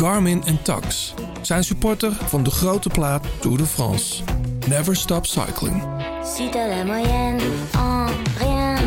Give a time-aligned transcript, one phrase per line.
[0.00, 4.22] Garmin en Tax zijn supporter van de grote plaat Tour de France.
[4.68, 5.82] Never Stop Cycling.
[6.24, 7.40] Si t'as la moyenne
[7.74, 8.06] en
[8.38, 8.78] rien,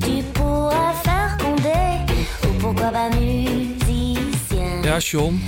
[0.00, 2.04] tu pourras faire condé.
[2.46, 4.82] Ou pourquoi pas musicien.
[4.82, 5.40] Ja, John.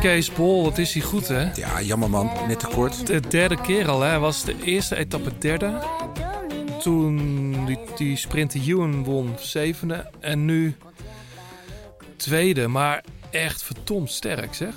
[0.00, 1.50] Kees Bol, wat is hij goed, hè?
[1.54, 2.30] Ja, jammer man.
[2.48, 3.06] Net te kort.
[3.06, 4.08] De derde keer al, hè?
[4.08, 5.72] Hij was de eerste etappe derde.
[6.80, 10.10] Toen die, die sprint Ewan won, zevende.
[10.20, 10.76] En nu
[12.16, 12.68] tweede.
[12.68, 14.74] Maar echt verdomd sterk, zeg.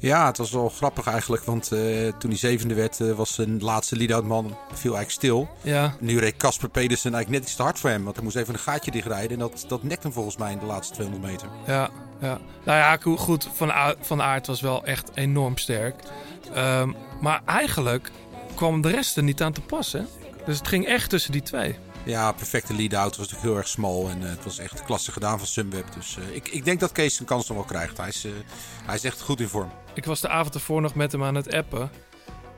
[0.00, 1.44] Ja, het was wel grappig eigenlijk.
[1.44, 1.78] Want eh,
[2.18, 5.48] toen hij zevende werd, eh, was zijn laatste lead-out man viel eigenlijk stil.
[5.62, 8.02] Ja, Nu reed Casper Pedersen eigenlijk net iets te hard voor hem.
[8.04, 9.30] Want hij moest even een gaatje dichtrijden.
[9.30, 11.48] En dat, dat nekt hem volgens mij in de laatste 200 meter.
[11.66, 11.90] ja,
[12.20, 12.38] ja.
[12.64, 13.48] Nou ja, go- goed.
[13.54, 15.94] Van, van Aert was wel echt enorm sterk.
[16.54, 18.10] Ehm, maar eigenlijk
[18.54, 20.08] kwam de rest er niet aan te passen.
[20.46, 21.76] Dus het ging echt tussen die twee.
[22.04, 23.16] Ja, perfecte lead-out.
[23.16, 24.08] Was natuurlijk heel erg smal.
[24.08, 25.92] En eh, het was echt klasse gedaan van Sunweb.
[25.94, 27.96] Dus eh, ik, ik denk dat Kees zijn kans nog wel krijgt.
[27.96, 28.32] Hij is, eh,
[28.86, 29.70] hij is echt goed in vorm.
[29.94, 31.90] Ik was de avond ervoor nog met hem aan het appen.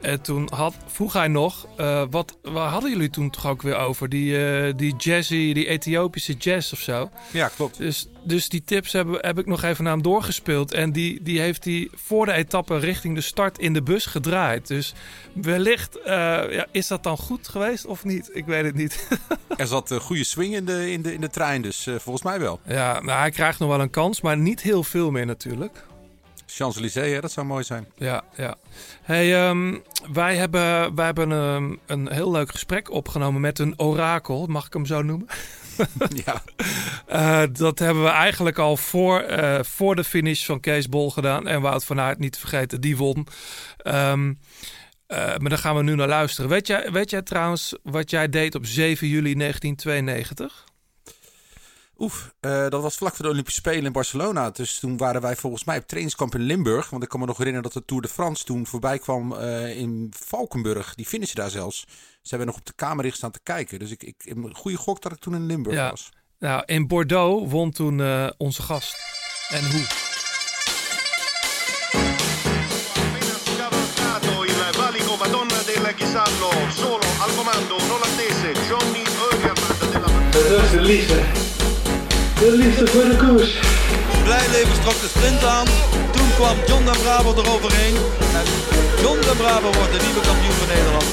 [0.00, 3.76] En toen had, vroeg hij nog, eh, wat, waar hadden jullie toen toch ook weer
[3.76, 4.08] over?
[4.08, 7.10] Die, eh, die jazzy, die Ethiopische jazz of zo.
[7.30, 7.78] Ja, klopt.
[7.78, 10.72] Dus, dus die tips heb, heb ik nog even naar hem doorgespeeld.
[10.72, 14.66] En die, die heeft hij voor de etappe richting de start in de bus gedraaid.
[14.66, 14.94] Dus
[15.32, 16.14] wellicht eh,
[16.50, 18.30] ja, is dat dan goed geweest of niet?
[18.32, 19.08] Ik weet het niet.
[19.56, 21.62] Er zat een goede swing in de, in de, in de trein.
[21.62, 22.60] Dus eh, volgens mij wel.
[22.66, 25.84] ja, nou, hij krijgt nog wel een kans, maar niet heel veel meer natuurlijk.
[26.54, 27.86] Champs-Élysées, dat zou mooi zijn.
[27.96, 28.56] Ja, ja.
[29.02, 29.78] Hey, ehm,
[30.12, 34.72] wij hebben, wij hebben een, een heel leuk gesprek opgenomen met een orakel, mag ik
[34.72, 35.26] hem zo noemen?
[36.24, 36.42] ja.
[37.06, 41.48] Eh, dat hebben we eigenlijk al voor, eh, voor de finish van Kees Bol gedaan.
[41.48, 43.26] En Wout van Aert, niet te vergeten, die won.
[43.76, 44.32] Ehm,
[45.06, 46.50] eh, maar daar gaan we nu naar luisteren.
[46.50, 50.64] Weet jij, weet jij trouwens wat jij deed op 7 juli 1992?
[52.00, 54.50] Oef, eh, dat was vlak voor de Olympische Spelen in Barcelona.
[54.50, 56.90] Dus toen waren wij volgens mij op trainingskamp in Limburg.
[56.90, 59.76] Want ik kan me nog herinneren dat de Tour de France toen voorbij kwam eh,
[59.76, 60.94] in Valkenburg.
[60.94, 61.84] Die finishen daar zelfs.
[62.22, 63.78] Ze hebben nog op de kamer staan te kijken.
[63.78, 65.90] Dus ik, ik heb een goede gok dat ik toen in Limburg Ja.
[65.90, 66.08] was.
[66.38, 68.96] Nou, in Bordeaux won toen eh, onze gast.
[69.48, 69.86] En hoe?
[76.74, 81.49] solo al comando un olandese Johnny Eugerman della Dat is
[82.40, 82.56] de liefde.
[82.56, 83.60] De liefde voor de koers.
[84.24, 85.66] Blijleven trok de sprint aan.
[86.10, 87.94] Toen kwam John de Bravo eroverheen.
[88.38, 88.46] En
[89.02, 91.04] John de Bravo wordt de nieuwe kampioen van Nederland.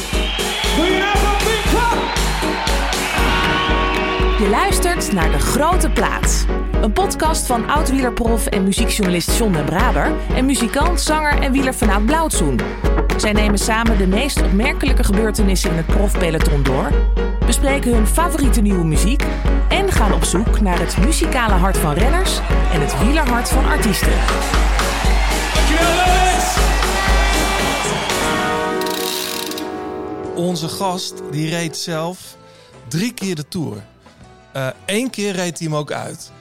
[4.39, 6.45] Je luistert naar De Grote Plaats.
[6.81, 10.11] Een podcast van oud-wielerprof en muziekjournalist John den Braber...
[10.35, 12.59] en muzikant, zanger en wieler vanuit Blauwtsoen.
[13.17, 16.91] Zij nemen samen de meest opmerkelijke gebeurtenissen in het profpeloton door...
[17.45, 19.23] bespreken hun favoriete nieuwe muziek...
[19.69, 22.39] en gaan op zoek naar het muzikale hart van renners...
[22.73, 24.13] en het wielerhart van artiesten.
[30.35, 32.35] Onze gast die reed zelf
[32.87, 33.83] drie keer de Tour.
[34.85, 36.31] Eén keer reed hij hem ook uit.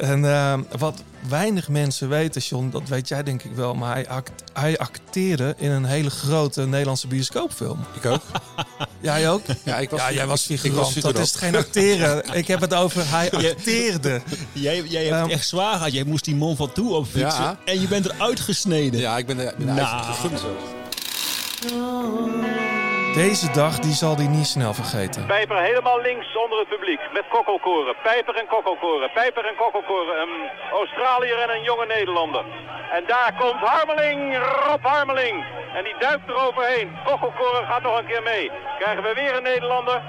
[0.00, 3.74] En eh, wat weinig mensen weten, John, dat weet jij denk ik wel...
[3.74, 7.78] maar hij, act- hij acteerde in een hele grote Nederlandse bioscoopfilm.
[7.94, 8.20] Ik ook.
[9.00, 9.42] Jij ook?
[9.64, 11.02] Ja, ik was, ja, jij was figurant.
[11.02, 12.24] dat is geen acteren.
[12.38, 14.20] ik heb het over hij acteerde.
[14.52, 15.92] Jij, jij hebt Ehm, het echt zwaar gehad.
[15.92, 17.42] Jij moest die Mont Ventoux opfietsen.
[17.42, 17.58] Ja.
[17.64, 19.00] En je bent eruit gesneden.
[19.00, 20.02] Ja, ik ben, er- ben er Nou.
[20.04, 20.40] gegund.
[23.14, 25.26] Deze dag die zal hij niet snel vergeten.
[25.26, 27.94] Pijper helemaal links onder het publiek met kokkelkoren.
[28.02, 29.10] Pijper en kokkelkoren.
[29.12, 30.20] Pijper en kokkelkoren.
[30.20, 32.44] Een Australiër en een jonge Nederlander.
[32.92, 35.44] En daar komt Harmeling, Rob Harmeling.
[35.74, 36.98] En die duikt eroverheen.
[37.04, 38.50] Kokkelkoren gaat nog een keer mee.
[38.78, 40.02] Krijgen we weer een Nederlander.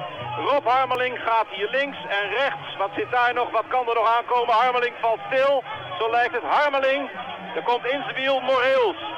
[0.49, 2.77] Rob Harmeling gaat hier links en rechts.
[2.77, 3.51] Wat zit daar nog?
[3.51, 4.53] Wat kan er nog aankomen?
[4.53, 5.63] Harmeling valt stil.
[5.99, 6.43] Zo lijkt het.
[6.43, 7.09] Harmeling.
[7.55, 9.10] Er komt in zijn wiel Moreels.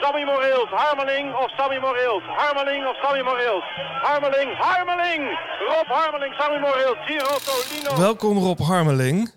[0.00, 2.22] Sammy Moreels, Harmeling of Sammy Moreels?
[2.40, 3.64] Harmeling of Sammy Moreels?
[4.06, 5.22] Harmeling, Harmeling!
[5.68, 7.96] Rob Harmeling, Sammy Moreels, Giro Tolino.
[7.96, 9.30] Welkom Rob Harmeling.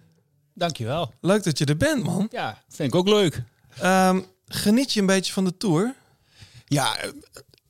[0.53, 1.13] Dankjewel.
[1.21, 2.27] Leuk dat je er bent, man.
[2.31, 3.43] Ja, vind ik ook leuk.
[3.79, 5.93] Ehm, geniet je een beetje van de Tour?
[6.65, 6.95] Ja,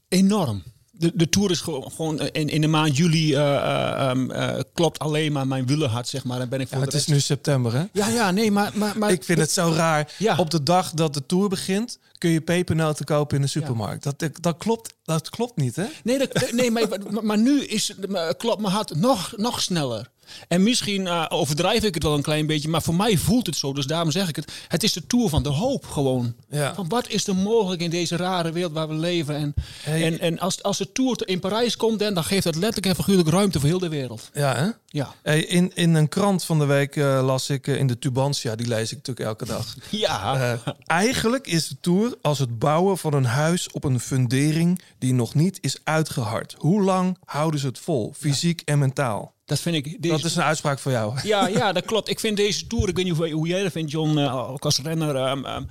[0.10, 0.64] enorm.
[1.02, 4.32] De, de Tour is gewoon, gewoon eh, in, in de maand juli eh, eh, ehm,
[4.32, 6.40] eh, klopt alleen maar mijn wielerhart, zeg maar.
[6.40, 7.84] Dan ben ik voor Ja, het is nu september, hè?
[7.94, 8.72] Ja, ja, nee, maar...
[8.74, 10.14] maar, maar Ik vind het zo raar.
[10.18, 10.36] Ja.
[10.38, 14.04] Op de dag dat de Tour begint, kun je pepernoten kopen in de supermarkt.
[14.04, 15.86] Dat, dat, klopt, dat klopt niet, hè?
[16.04, 17.96] Nee, dat, nee maar, maar, maar nu is,
[18.38, 20.11] klopt mijn hart nog, nog sneller.
[20.48, 23.56] En misschien eh, overdrijf ik het wel een klein beetje, maar voor mij voelt het
[23.56, 23.74] zo.
[23.74, 24.52] Dus daarom zeg ik het.
[24.68, 26.34] Het is de tour van de hoop gewoon.
[26.50, 26.74] Ja.
[26.76, 29.36] Van wat is er mogelijk in deze rare wereld waar we leven?
[29.36, 30.04] En, Hey.
[30.06, 32.96] en, en als, als de tour in Parijs komt, dan, dan geeft het letterlijk en
[33.04, 34.30] figuurlijk ruimte voor heel de wereld.
[34.34, 34.70] Ja, hè?
[34.88, 35.14] Ja.
[35.24, 38.56] Hey, in, in een krant van de week eh, las ik eh, in de Tubantia,
[38.56, 39.76] die lees ik natuurlijk elke dag.
[39.90, 40.58] Ja.
[40.86, 45.34] Eigenlijk is de tour als het bouwen van een huis op een fundering die nog
[45.34, 46.56] niet is uitgehard.
[46.58, 49.34] Hoe lang houden ze het vol, fysiek en mentaal?
[49.52, 50.02] Dat vind ik.
[50.02, 51.20] Deze, Dat is een uitspraak voor jou.
[51.24, 52.10] Ja, ja, dat klopt.
[52.10, 54.80] Ik vind deze tour, ik weet niet hoe, hoe jij dat vindt, John, eh, als
[54.80, 55.16] renner.
[55.16, 55.64] ehm, ehm,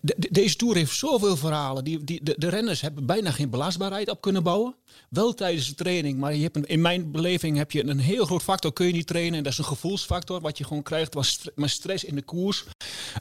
[0.00, 1.84] de- de- deze tour heeft zoveel verhalen.
[1.84, 4.74] Die, die, de, de renners hebben bijna geen belastbaarheid op kunnen bouwen.
[5.08, 8.24] Wel tijdens de training, maar je hebt een, in mijn beleving heb je een heel
[8.24, 8.72] groot factor.
[8.72, 9.34] Kun je niet trainen.
[9.34, 10.40] En dat is een gevoelsfactor.
[10.40, 12.64] Wat je gewoon krijgt, was maar stress in de koers.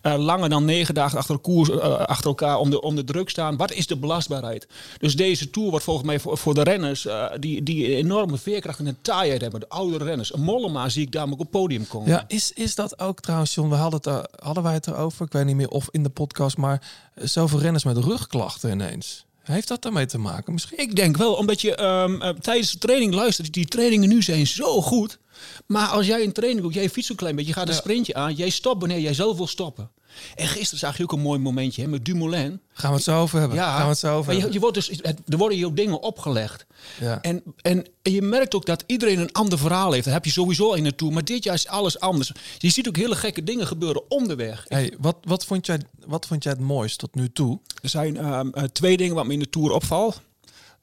[0.02, 3.58] Eh, langer dan negen dagen achter, koers, eh, achter elkaar om de, druk staan.
[3.58, 4.68] Wat is de belastbaarheid?
[4.98, 8.80] Dus deze tour wordt volgens mij voor, voor de renners eh, die, die enorme veerkracht
[8.80, 9.60] en een taaiheid hebben.
[9.60, 10.34] De oudere renners.
[10.34, 12.10] Een Mollema zie ik daar ook op podium komen.
[12.10, 13.70] Ja, is, is dat ook trouwens, John?
[13.70, 16.58] We hadden, het, hadden wij het erover, ik weet niet meer of in de podcast,
[16.58, 16.82] maar
[17.16, 19.26] zoveel renners met rugklachten ineens.
[19.44, 20.54] Heeft dat daarmee te maken?
[20.54, 20.78] Misschien.
[20.78, 23.54] Ik denk wel, omdat je ehm, eh, tijdens de training luistert.
[23.54, 25.20] Die trainingen nu zijn zo goed.
[25.66, 28.14] Maar als jij een training doet, jij fietst een klein beetje, je gaat een sprintje
[28.14, 28.34] aan.
[28.34, 29.92] Jij stopt wanneer jij zelf wil stoppen.
[30.36, 32.60] En gisteren zag je ook een mooi momentje hè, met Dumoulin.
[32.74, 33.58] Gaan we het zo over hebben?
[33.58, 34.54] Ja, Gaan we het zo over je, hebben?
[34.54, 36.66] je wordt dus, het- er worden je dingen opgelegd.
[37.00, 37.22] Ja.
[37.22, 40.06] En, en, en je merkt ook dat iedereen een ander verhaal heeft.
[40.06, 41.12] Dat heb je sowieso in naartoe.
[41.12, 42.32] Maar dit jaar is alles anders.
[42.58, 44.66] Je ziet ook hele gekke dingen gebeuren onderweg.
[44.68, 47.60] Hey, wat, wat, vond jij, wat vond jij het mooist tot nu toe?
[47.82, 50.22] Er zijn ehm, eh, twee dingen wat me in de Tour opvalt.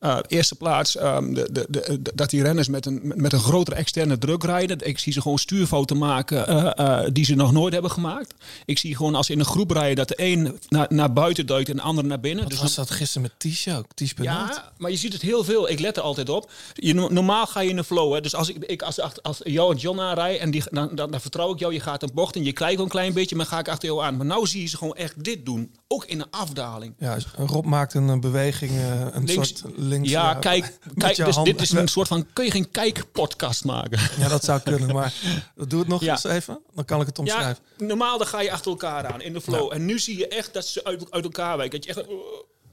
[0.01, 3.77] Eh, eerste plaats, ehm, de, de, de, dat die renners met een, met een grotere
[3.77, 4.87] externe druk rijden.
[4.87, 8.35] Ik zie ze gewoon stuurfouten maken eh, eh, die ze nog nooit hebben gemaakt.
[8.65, 11.47] Ik zie gewoon als ze in een groep rijden dat de een naar, naar buiten
[11.47, 12.45] duikt en de ander naar binnen.
[12.45, 13.87] Dus Dus was dat gisteren met Tish ook?
[13.95, 14.15] Benoot?
[14.33, 15.71] ja, maar je ziet het heel veel.
[15.71, 16.51] Ik let er altijd op.
[16.75, 18.15] Je, no- normaal ga je in de flow.
[18.15, 18.21] Hè.
[18.21, 21.11] Dus als ik, ik als, als, als jou en John aanrij en die, dan, dan,
[21.11, 21.73] dan vertrouw ik jou.
[21.73, 24.03] Je gaat een bocht en je kijkt een klein beetje, maar ga ik achter jou
[24.03, 24.17] aan.
[24.17, 25.71] Maar nou zie je ze gewoon echt dit doen.
[25.89, 26.95] Ook in een afdaling.
[26.99, 28.71] Ja, Rob maakt een beweging,
[29.13, 30.11] een Links- soort links.
[30.11, 31.53] ja, eh, kijk, kijk dus handen.
[31.57, 34.01] dit is een soort van, kun je geen kijkpodcast maken?
[34.19, 35.15] Ja, dat zou kunnen, maar
[35.69, 36.11] doe het nog Ja.
[36.13, 36.61] eens even.
[36.75, 37.63] Dan kan ik het Ja, omschrijven.
[37.79, 39.73] normaal dan ga je achter elkaar aan in de flow.
[39.73, 41.81] En nu zie je echt dat ze uit, uit elkaar wijken.
[41.81, 42.09] Dat je echt...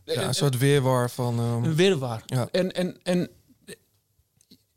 [0.05, 1.39] Ja, en- een soort weerwar van...
[1.39, 2.21] ehm, Een wirwar.
[2.25, 2.47] Ja.
[2.51, 3.29] En, en, en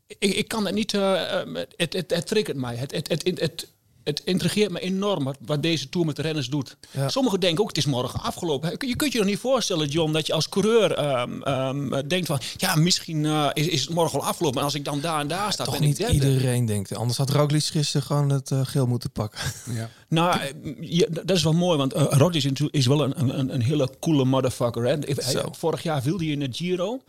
[0.07, 0.93] ik, ik kan het niet.
[0.93, 2.75] eh, eh, het, het, het triggert mij.
[2.75, 3.67] Het, het, het, het,
[4.11, 6.77] het, intrigeert me enorm wat, deze tour met de renners doet.
[6.91, 7.09] Ja.
[7.09, 8.75] Sommigen denken ook het is morgen afgelopen.
[8.87, 12.39] Je kunt je nog niet voorstellen, John, dat je als coureur ehm, ehm, denkt van
[12.57, 14.57] ja, misschien eh, is, is het morgen al afgelopen.
[14.59, 16.13] En als ik dan daar en daar sta, toch ben niet ik derde.
[16.13, 16.95] iedereen denkt.
[16.95, 19.39] Anders had Roglic gisteren gewoon het eh, geel moeten pakken.
[19.73, 19.89] Ja.
[20.07, 20.49] Nou, eh,
[20.79, 23.89] ja, dat is wel mooi, want uh, Roglic is, is wel een, een, een hele
[23.99, 24.83] coole motherfucker.
[24.83, 24.95] Hè?
[24.99, 27.01] Hij- vorig jaar viel hij in het Giro.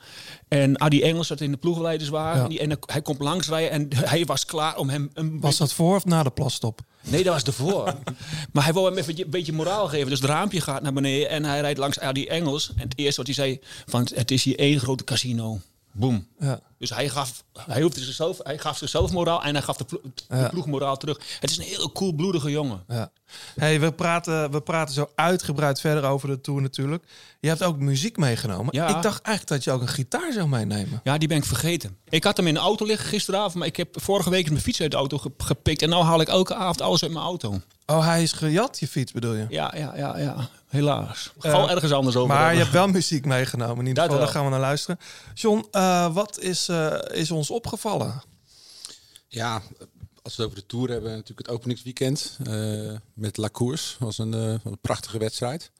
[0.52, 2.42] En Adi Engels zat in de ploegleiderswagen.
[2.42, 2.48] Ja.
[2.48, 5.10] Die- En hij komt langs rijden en hij was klaar om hem...
[5.14, 6.80] Een Was dat voor of na de plasstop?
[7.02, 7.94] Nee, dat was ervoor.
[8.52, 10.08] maar hij wou hem even een beetje moraal geven.
[10.10, 12.72] Dus het raampje gaat naar beneden en hij rijdt langs Adi Engels.
[12.76, 15.60] En het eerste wat hij zei, van het is hier één grote casino.
[15.92, 16.26] Boom.
[16.38, 16.60] Ja.
[16.78, 20.00] Dus hij gaf, hij, hoefde zichzelf, hij gaf zichzelf moraal en hij gaf de, plo-
[20.28, 21.20] de ploeg moraal terug.
[21.40, 22.84] Het is een heel koelbloedige jongen.
[22.88, 23.10] Ja.
[23.54, 27.04] Hey, we, praten, we praten zo uitgebreid verder over de tour natuurlijk.
[27.40, 28.68] Je hebt ook muziek meegenomen.
[28.76, 28.96] Ja.
[28.96, 31.00] Ik dacht eigenlijk dat je ook een gitaar zou meenemen.
[31.04, 31.96] Ja, die ben ik vergeten.
[32.08, 34.80] Ik had hem in de auto liggen gisteravond, maar ik heb vorige week mijn fiets
[34.80, 35.82] uit de auto ge- gepikt.
[35.82, 37.60] En nu haal ik elke avond alles uit mijn auto.
[37.86, 39.46] Oh, hij is gejat, je fiets bedoel je?
[39.48, 40.48] Ja, ja, ja, ja.
[40.72, 41.32] Helaas.
[41.40, 42.34] Eh, Gewoon ergens anders over.
[42.34, 43.78] Maar je hebt wel muziek meegenomen.
[43.78, 44.98] In ieder geval, daar gaan we naar luisteren.
[45.34, 48.22] John, eh, wat is, eh, is ons opgevallen?
[49.28, 49.62] Ja,
[50.22, 53.96] als we het over de Tour hebben, natuurlijk het openingsweekend eh, met La Course.
[53.98, 55.70] was een, eh, een prachtige wedstrijd.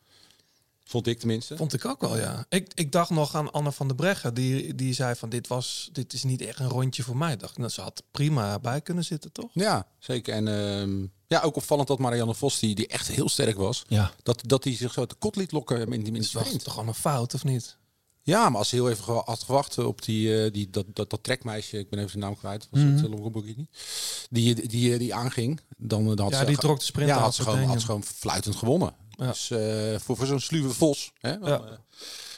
[0.85, 1.57] Vond ik tenminste.
[1.57, 2.45] Vond ik ook wel, ja.
[2.49, 4.35] Ik, ik dacht nog aan Anne van der Breggen.
[4.35, 7.33] Die, die zei van, dit, was, dit is niet echt een rondje voor mij.
[7.33, 9.51] Ik dacht, nou, ze had prima bij kunnen zitten, toch?
[9.53, 10.35] Ja, zeker.
[10.35, 14.12] En ehm, ja, ook opvallend dat Marianne Vos, die, die echt heel sterk was, Ja.
[14.23, 16.43] dat, dat hij zich zo te kot liet lokken in, die- in die Dat was
[16.43, 16.65] sprint.
[16.65, 17.77] toch allemaal fout, of niet?
[18.25, 21.23] Ja, maar als hij heel even had gewacht op die, eh, die, dat, dat, dat
[21.23, 23.57] trekmeisje, ik ben even zijn naam kwijt, was het mm niet,
[24.31, 27.19] die, die, die, die aanging, dan, dan had Ja, ze die trok de sprint ja,
[27.19, 28.95] had ze gewoon, had ze gewoon fluitend gewonnen.
[29.11, 29.27] Ja.
[29.27, 31.41] Dus eh, voor, voor zo'n sluwe Vos, hè, Ja.
[31.41, 31.73] eh,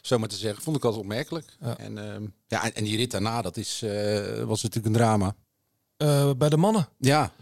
[0.02, 1.56] zo maar te zeggen, vond ik altijd opmerkelijk.
[1.60, 1.78] Ja.
[1.78, 5.34] En, ehm, ja, en, en die rit daarna, dat is, eh, was natuurlijk een drama.
[5.96, 6.88] Eh, bij de mannen.
[6.98, 7.32] Ja,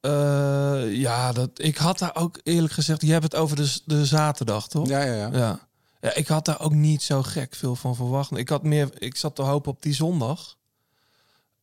[0.00, 3.02] Eh, ja, dat, ik had daar ook eerlijk gezegd...
[3.02, 4.88] Je hebt het over de, de zaterdag, toch?
[4.88, 5.14] ja, ja.
[5.14, 5.28] ja.
[5.32, 5.68] Ja.
[6.00, 8.36] ja, ik had daar ook niet zo gek veel van verwacht.
[8.36, 10.56] Ik had meer, ik zat te hopen op die zondag.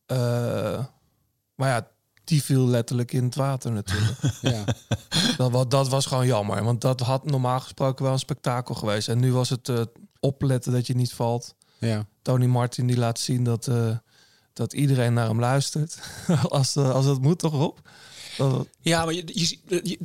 [0.06, 0.84] Eh,
[1.54, 1.88] maar ja,
[2.24, 4.18] die viel letterlijk in het water natuurlijk.
[4.40, 4.64] ja.
[5.36, 9.08] dat, dat was gewoon jammer, want dat had normaal gesproken wel een spektakel geweest.
[9.08, 9.80] En nu was het eh,
[10.20, 11.54] opletten dat je niet valt.
[11.78, 12.06] ja.
[12.22, 13.70] Tony Martin die laat zien dat,
[14.52, 15.98] dat iedereen naar hem luistert.
[16.48, 17.78] als, als het moet, toch Rob?
[18.80, 19.98] Ja, maar je, je,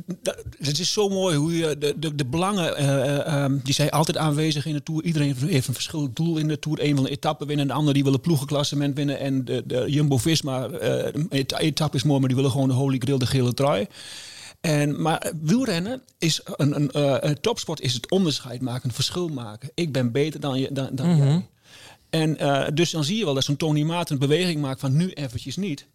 [0.58, 3.90] het is zo mooi hoe je de, de, de belangen, eh, eh, ehm, die zijn
[3.90, 5.02] altijd aanwezig in de Tour.
[5.04, 6.84] Iedereen heeft een verschillend doel in de Tour.
[6.84, 9.18] Eén wil een etappe winnen, de ander die wil een ploegenklassement winnen.
[9.18, 10.68] En de, de Jumbo-Visma, eh,
[11.12, 13.86] de eta- etappe is mooi, maar die willen gewoon de holy grail, de gele trui.
[14.60, 19.28] En, maar wielrennen is een, een, eh, een topsport, is het onderscheid maken, een verschil
[19.28, 19.70] maken.
[19.74, 21.48] Ik ben beter dan, je, dan, dan jij.
[22.10, 24.96] En eh, dus dan zie je wel dat zo'n Tony Maarten een beweging maakt van
[24.96, 25.86] nu eventjes niet.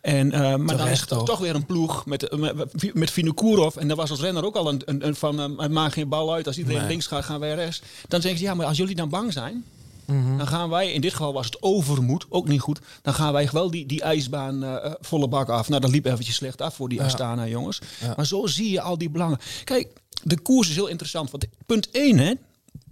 [0.00, 1.38] En, eh, maar dan is het toch?
[1.38, 3.76] weer een ploeg met, met, met Vinokourov.
[3.76, 6.08] En dat was als renner ook al een, een, een van, eh, het maakt geen
[6.08, 6.46] bal uit.
[6.46, 6.88] Als iedereen Nee.
[6.88, 7.82] links gaat, gaan wij rechts.
[8.08, 9.64] Dan zeggen ze, ja, maar als jullie dan bang zijn...
[10.06, 10.36] Mhm.
[10.36, 12.80] Dan gaan wij, in dit geval was het overmoed, ook niet goed.
[13.02, 15.68] Dan gaan wij wel die, die ijsbaan eh, eh, volle bak af.
[15.68, 17.78] Nou, dat liep eventjes slecht af voor die Astana jongens.
[18.00, 18.12] Ja.
[18.16, 19.38] Maar zo zie je al die belangen.
[19.64, 19.88] Kijk,
[20.22, 21.30] de koers is heel interessant.
[21.30, 22.32] Want punt 1 hè,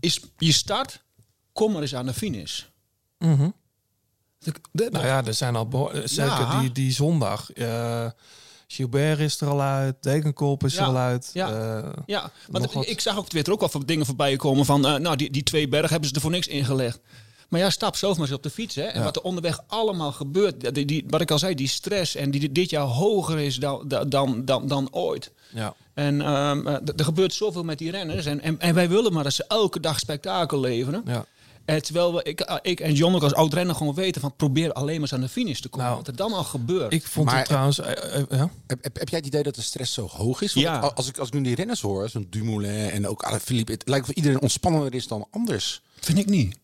[0.01, 1.03] is je start,
[1.53, 2.63] kom maar eens aan de finish.
[3.19, 3.53] De-
[4.73, 6.61] de- Nou ja, er zijn al eh, zeker Ja.
[6.61, 7.53] die, die zondag.
[7.53, 8.07] eh,
[8.67, 11.31] Gilbert is er al uit, Dekenkolp is Ja, er al uit.
[11.33, 11.51] ja.
[11.83, 12.87] eh, Ja, wat?
[12.89, 15.69] ik zag ook Twitter ook wel van dingen voorbij komen van, nou, die, die twee
[15.69, 17.01] bergen hebben ze er voor niks ingelegd.
[17.49, 18.75] Maar ja, stap zelf maar eens op de fiets.
[18.75, 18.83] Hè.
[18.83, 19.05] En Ja.
[19.05, 22.53] wat er onderweg allemaal gebeurt, die, die, wat ik al zei, die stress en die
[22.53, 25.33] dit jaar hoger is dan, dan, dan, dan ooit.
[25.53, 25.75] ja.
[25.95, 28.27] En ehm, eh, er gebeurt zoveel met die renners.
[28.27, 31.03] En, en, en wij willen maar dat ze elke dag spektakel leveren.
[31.07, 31.25] Ja.
[31.69, 34.73] En terwijl we, ik, ah, ik en John ook als oud-renner gewoon weten van probeer
[34.73, 35.85] alleen maar eens aan de finish te komen.
[35.87, 36.93] Nou, wat er dan al gebeurt.
[36.93, 37.79] Ik vond Maar- het trouwens...
[37.81, 38.51] eh, eh, ja?
[38.67, 40.53] Heb, heb, heb jij het idee dat de stress zo hoog is?
[40.55, 40.79] Want Ja.
[40.79, 44.07] Als ik, als ik nu die renners hoor, zo'n Dumoulin en ook Alaphilippe, het lijkt
[44.07, 45.83] wel iedereen ontspannender is dan anders.
[46.01, 46.57] Vind ik niet.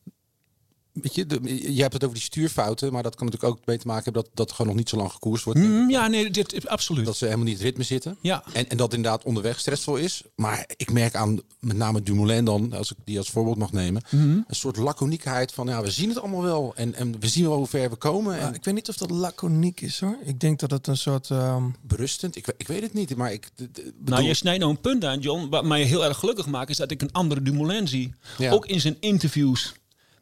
[1.02, 3.78] Weet je, de, je hebt het over die stuurfouten, maar dat kan natuurlijk ook mee
[3.78, 5.60] te maken hebben dat dat gewoon nog niet zo lang gekoerst wordt.
[5.60, 7.04] Mm, ja, nee, dit, absoluut.
[7.04, 8.16] Dat ze helemaal niet in het ritme zitten.
[8.20, 8.42] Ja.
[8.52, 10.22] En, en dat inderdaad onderweg stressvol is.
[10.36, 14.02] Maar ik merk aan met name Dumoulin dan, als ik die als voorbeeld mag nemen,
[14.10, 14.22] Mhm.
[14.28, 16.72] een soort laconiekheid van ja, we zien het allemaal wel.
[16.76, 18.36] En, en we zien wel hoe ver we komen.
[18.36, 20.16] Ja, En ik weet niet of dat laconiek is hoor.
[20.24, 21.30] Ik denk dat het een soort...
[21.30, 22.36] ehm, berustend.
[22.36, 25.04] Ik, ik weet het niet, maar ik de- Nou, bedoel- je snijdt nou een punt
[25.04, 25.48] aan, John.
[25.48, 28.14] Wat mij heel erg gelukkig maakt, is dat ik een andere Dumoulin zie.
[28.38, 28.50] Ja.
[28.50, 29.72] Ook in zijn interviews.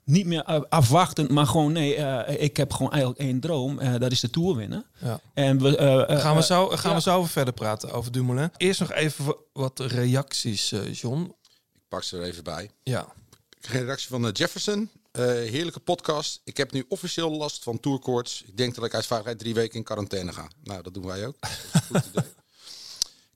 [0.05, 3.79] Niet meer afwachtend, maar gewoon, nee, eh, ik heb gewoon eigenlijk één droom.
[3.79, 4.87] eh, dat is de Tour winnen.
[4.99, 5.21] ja.
[5.35, 6.97] En we, eh, Gaan, we zo, gaan ja.
[6.97, 8.51] we zo over verder praten over Dumoulin.
[8.57, 11.23] Eerst nog even wa- wat reacties, eh, John.
[11.75, 12.71] ik pak ze er even bij.
[12.83, 13.07] Ja.
[13.61, 14.91] Geen reactie van Jefferson.
[15.13, 16.41] Eh, heerlijke podcast.
[16.45, 18.43] Ik heb nu officieel last van tourkoorts.
[18.47, 20.49] Ik denk dat ik uit veiligheid drie weken in quarantaine ga.
[20.65, 21.37] Nou, dat doen wij ook.
[21.93, 22.25] Goed idee.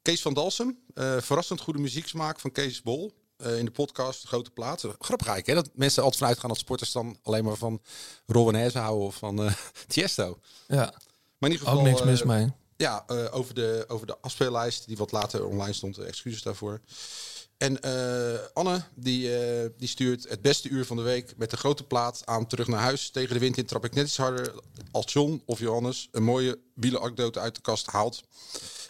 [0.02, 0.78] Kees van Dalsem.
[0.94, 3.12] eh, verrassend goede muzieksmaak van Kees Bol.
[3.36, 4.80] Eh, in de podcast Grote Plaat.
[4.80, 5.54] Grappig eigenlijk, hè?
[5.54, 7.80] Dat mensen altijd vanuit gaan dat sporters dan alleen maar van
[8.26, 9.54] Rowanese houden of van eh
[9.88, 10.38] Tiesto.
[10.68, 10.76] ja,
[11.38, 11.78] Maar in ieder geval...
[11.78, 12.52] ook niks eh, mis mee.
[12.76, 15.98] ja, eh, over, de, over de afspeellijst die wat later online stond.
[15.98, 16.80] eh, Excuses daarvoor.
[17.56, 21.56] En eh, Anne, die, eh, die stuurt het beste uur van de week met de
[21.56, 23.10] grote plaat aan terug naar huis.
[23.10, 24.54] Tegen de wind in trap ik net iets harder
[24.90, 28.22] als John of Johannes een mooie wielenanekdote uit de kast haalt.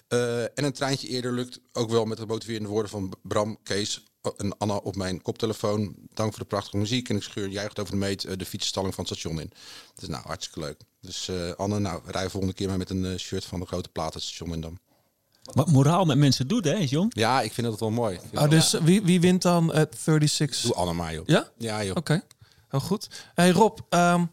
[0.08, 4.02] Eh, en een treintje eerder lukt ook wel met de motiverende woorden van Bram, Kees
[4.36, 5.94] en Anna op mijn koptelefoon.
[6.14, 7.08] Dank voor de prachtige muziek.
[7.08, 9.50] En ik scheur juicht over de meet eh, de fietsstalling van het station in.
[9.94, 10.80] Dus nou, hartstikke leuk.
[11.00, 13.88] Dus eh, Anne, nou, rij volgende keer maar met een eh, shirt van de grote
[13.88, 14.78] plaat het station in dan.
[15.42, 17.10] Wat moraal met mensen doet, hè, John?
[17.14, 18.18] Ja, ik vind dat wel mooi.
[18.34, 20.60] Oh, dat- dus wie, wie wint dan het 36?
[20.60, 21.26] Doe Anne maar, joh.
[21.26, 21.50] Ja?
[21.58, 21.96] Ja, joh.
[21.96, 22.22] Oké,
[22.68, 23.08] heel goed.
[23.34, 24.24] Hey Rob, ehm,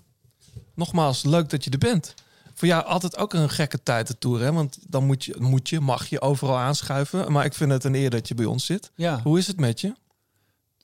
[0.75, 2.13] nogmaals, leuk dat je er bent.
[2.63, 4.51] Voor jou altijd ook een gekke tijd de tour, hè?
[4.53, 7.32] Want dan moet je, moet je, mag je overal aanschuiven.
[7.32, 8.91] Maar ik vind het een eer dat je bij ons zit.
[8.96, 9.20] Ja.
[9.24, 9.93] Hoe is het met je?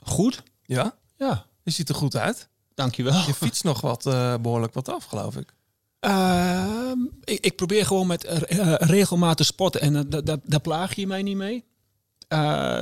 [0.03, 0.43] Goed?
[0.65, 0.95] Ja?
[1.17, 2.47] Ja, Je ziet er goed uit.
[2.75, 3.25] dankjewel.
[3.25, 5.53] Je fietst nog wat eh, behoorlijk wat af, geloof ik.
[5.99, 10.61] Ehm, ik, ik probeer gewoon met eh, eh, regelmatig sporten en eh, da- da- daar
[10.61, 11.63] plaag je mij niet mee.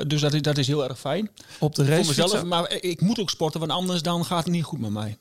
[0.08, 1.30] Dus dat is, dat is heel erg fijn.
[1.60, 4.54] Op de Voor race mezelf, maar ik moet ook sporten, want anders dan gaat het
[4.54, 5.18] niet goed met mij.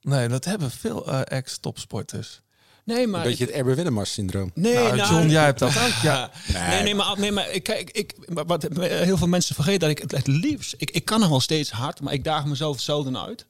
[0.00, 2.40] Nee, dat hebben veel ex-topsporters.
[2.88, 3.20] Nee, maar...
[3.20, 4.50] Een beetje het Erbe Wennemars syndroom.
[4.54, 6.02] Nee, Nou, John, jij hebt dat ook.
[6.02, 6.30] Ja.
[6.68, 9.98] Nee, nee, maar, nee, maar ik- kijk, ik, wat heel veel mensen vergeten dat ik
[9.98, 13.18] het, het liefst, ik, ik kan nog wel steeds hard, maar ik daag mezelf zelden
[13.18, 13.46] uit.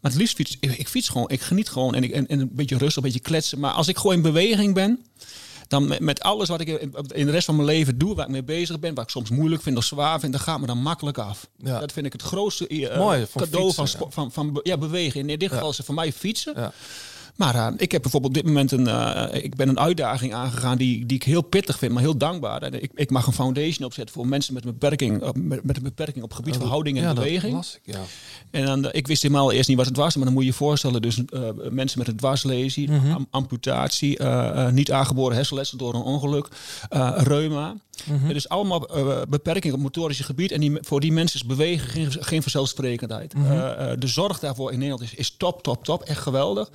[0.00, 2.40] Maar het liefst fiets, ik, ik fiets gewoon, ik geniet gewoon en, ik, en, en
[2.40, 3.58] een beetje rustig, een beetje kletsen.
[3.58, 5.04] Maar als ik gewoon in beweging ben,
[5.68, 8.24] dan met, met alles wat ik in, in de rest van mijn leven doe, waar
[8.24, 10.66] ik mee bezig ben, wat ik soms moeilijk vind of zwaar vind, dan gaat me
[10.66, 11.48] dan makkelijk af.
[11.56, 11.78] Ja.
[11.80, 14.14] Dat vind ik het grootste eh, Mooi, van cadeau fietsen, van, ja.
[14.14, 15.28] van, van, be- ja, bewegen.
[15.28, 16.72] In dit geval is het voor mij fietsen.
[17.38, 20.78] Maar eh, ik heb bijvoorbeeld op dit moment een, eh, ik ben een uitdaging aangegaan
[20.78, 22.62] die, die ik heel pittig vind, maar heel dankbaar.
[22.62, 25.76] En Ik, ik mag een foundation opzetten voor mensen met een beperking, op- met, met
[25.76, 27.64] een beperking op het gebied van houding en ja, beweging.
[27.84, 28.00] ja.
[28.50, 30.48] En dan, eh, ik wist helemaal eerst niet wat het was, maar dan moet je
[30.48, 31.40] je voorstellen, dus eh,
[31.70, 33.10] mensen met een dwarslesie, Mhm.
[33.12, 36.48] am- amputatie, eh, eh, niet aangeboren hersenletsel door een ongeluk,
[36.88, 37.74] eh, reuma.
[38.04, 38.28] Mhm.
[38.32, 40.52] Dus allemaal eh, beperkingen op motorische gebied.
[40.52, 43.34] En die, voor die mensen is bewegen geen, geen vanzelfsprekendheid.
[43.34, 43.52] Mhm.
[43.52, 46.02] Eh, eh, de zorg daarvoor in Nederland is, is top, top, top.
[46.02, 46.70] Echt geweldig.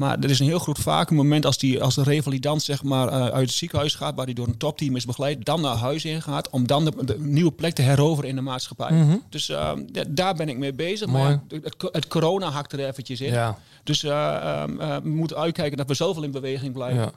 [0.00, 3.08] Maar er is een heel groot vaak moment als, die, als de revalidant zeg maar,
[3.08, 6.04] eh, uit het ziekenhuis gaat, waar hij door een topteam is begeleid, dan naar huis
[6.04, 8.90] in gaat, om dan de, de nieuwe plek te heroveren in de maatschappij.
[8.92, 9.16] Mhm.
[9.28, 9.72] Dus eh,
[10.08, 11.06] daar ben ik mee bezig.
[11.08, 11.22] Mooi.
[11.24, 13.32] Maar het, het corona hakt er eventjes in.
[13.32, 13.58] Ja.
[13.84, 14.64] Dus eh,
[15.02, 17.00] we moeten uitkijken dat we zoveel in beweging blijven.
[17.02, 17.12] Ja.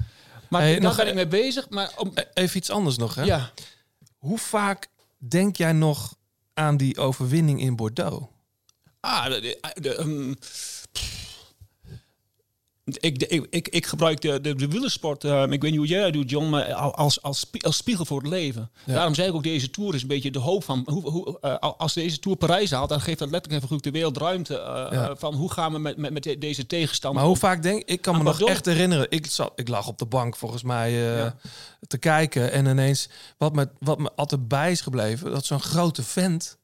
[0.49, 1.69] Maar Hey, daar nog- ben ik mee bezig.
[1.69, 3.23] Maar om, E- Even iets anders nog, hè?
[3.23, 3.51] ja,
[4.17, 4.87] Hoe vaak
[5.17, 6.15] denk jij nog
[6.53, 8.25] aan die overwinning in Bordeaux?
[8.99, 10.33] Ah, de, de, de, ehm,
[12.85, 16.03] ik, ik, ik, ik gebruik de, de, de wielersport, ehm, ik weet niet hoe jij
[16.03, 18.71] dat doet, John, maar al- als, als, als spiegel voor het leven.
[18.85, 21.55] Daarom zei ik ook, deze Tour is een beetje de hoop van, hoe, hoe, eh,
[21.77, 24.87] als deze Tour Parijs haalt, dan geeft dat letterlijk even goed de wereld ruimte eh,
[24.91, 25.09] Ja.
[25.09, 27.83] eh, van hoe gaan we met, met, met de- deze tegenstander Maar hoe vaak denk
[27.85, 29.05] ik, kan me Ah, nog echt herinneren.
[29.09, 31.35] Ik, zat, ik lag op de bank volgens mij eh, Ja.
[31.87, 32.51] te kijken.
[32.51, 36.57] En ineens, wat me, wat me altijd bij is gebleven, dat zo'n grote vent.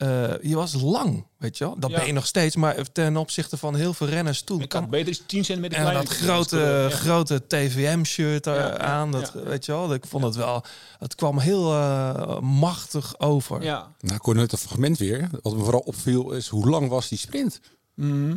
[0.00, 1.74] Eh je was lang, weet je wel.
[1.78, 1.96] Dat Ja.
[1.96, 4.60] ben je nog steeds, maar ten opzichte van heel veel renners toen.
[4.60, 6.96] Ik kan- kan beter eens 10 centimeter en dat grote, Ja.
[6.96, 9.42] grote TVM-shirt Ja, ja, aan, dat, ja.
[9.42, 9.94] weet je wel.
[9.94, 10.64] Ik vond het wel,
[10.98, 13.62] het kwam heel eh, machtig over.
[13.62, 13.92] Ja.
[14.00, 15.28] Nou, ik hoorde net een fragment weer.
[15.42, 17.60] Wat me vooral opviel is hoe lang was die sprint?
[17.94, 18.36] Mhm.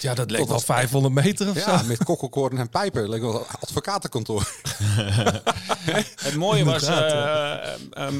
[0.00, 1.86] Ja, dat leek Tot wel als- 500 meter of Ja, zo.
[1.86, 3.08] met kokkelkoorn en pijpen.
[3.08, 4.48] Leek wel een advocatenkantoor.
[6.22, 8.14] Het mooie was eh, ehm, ehm,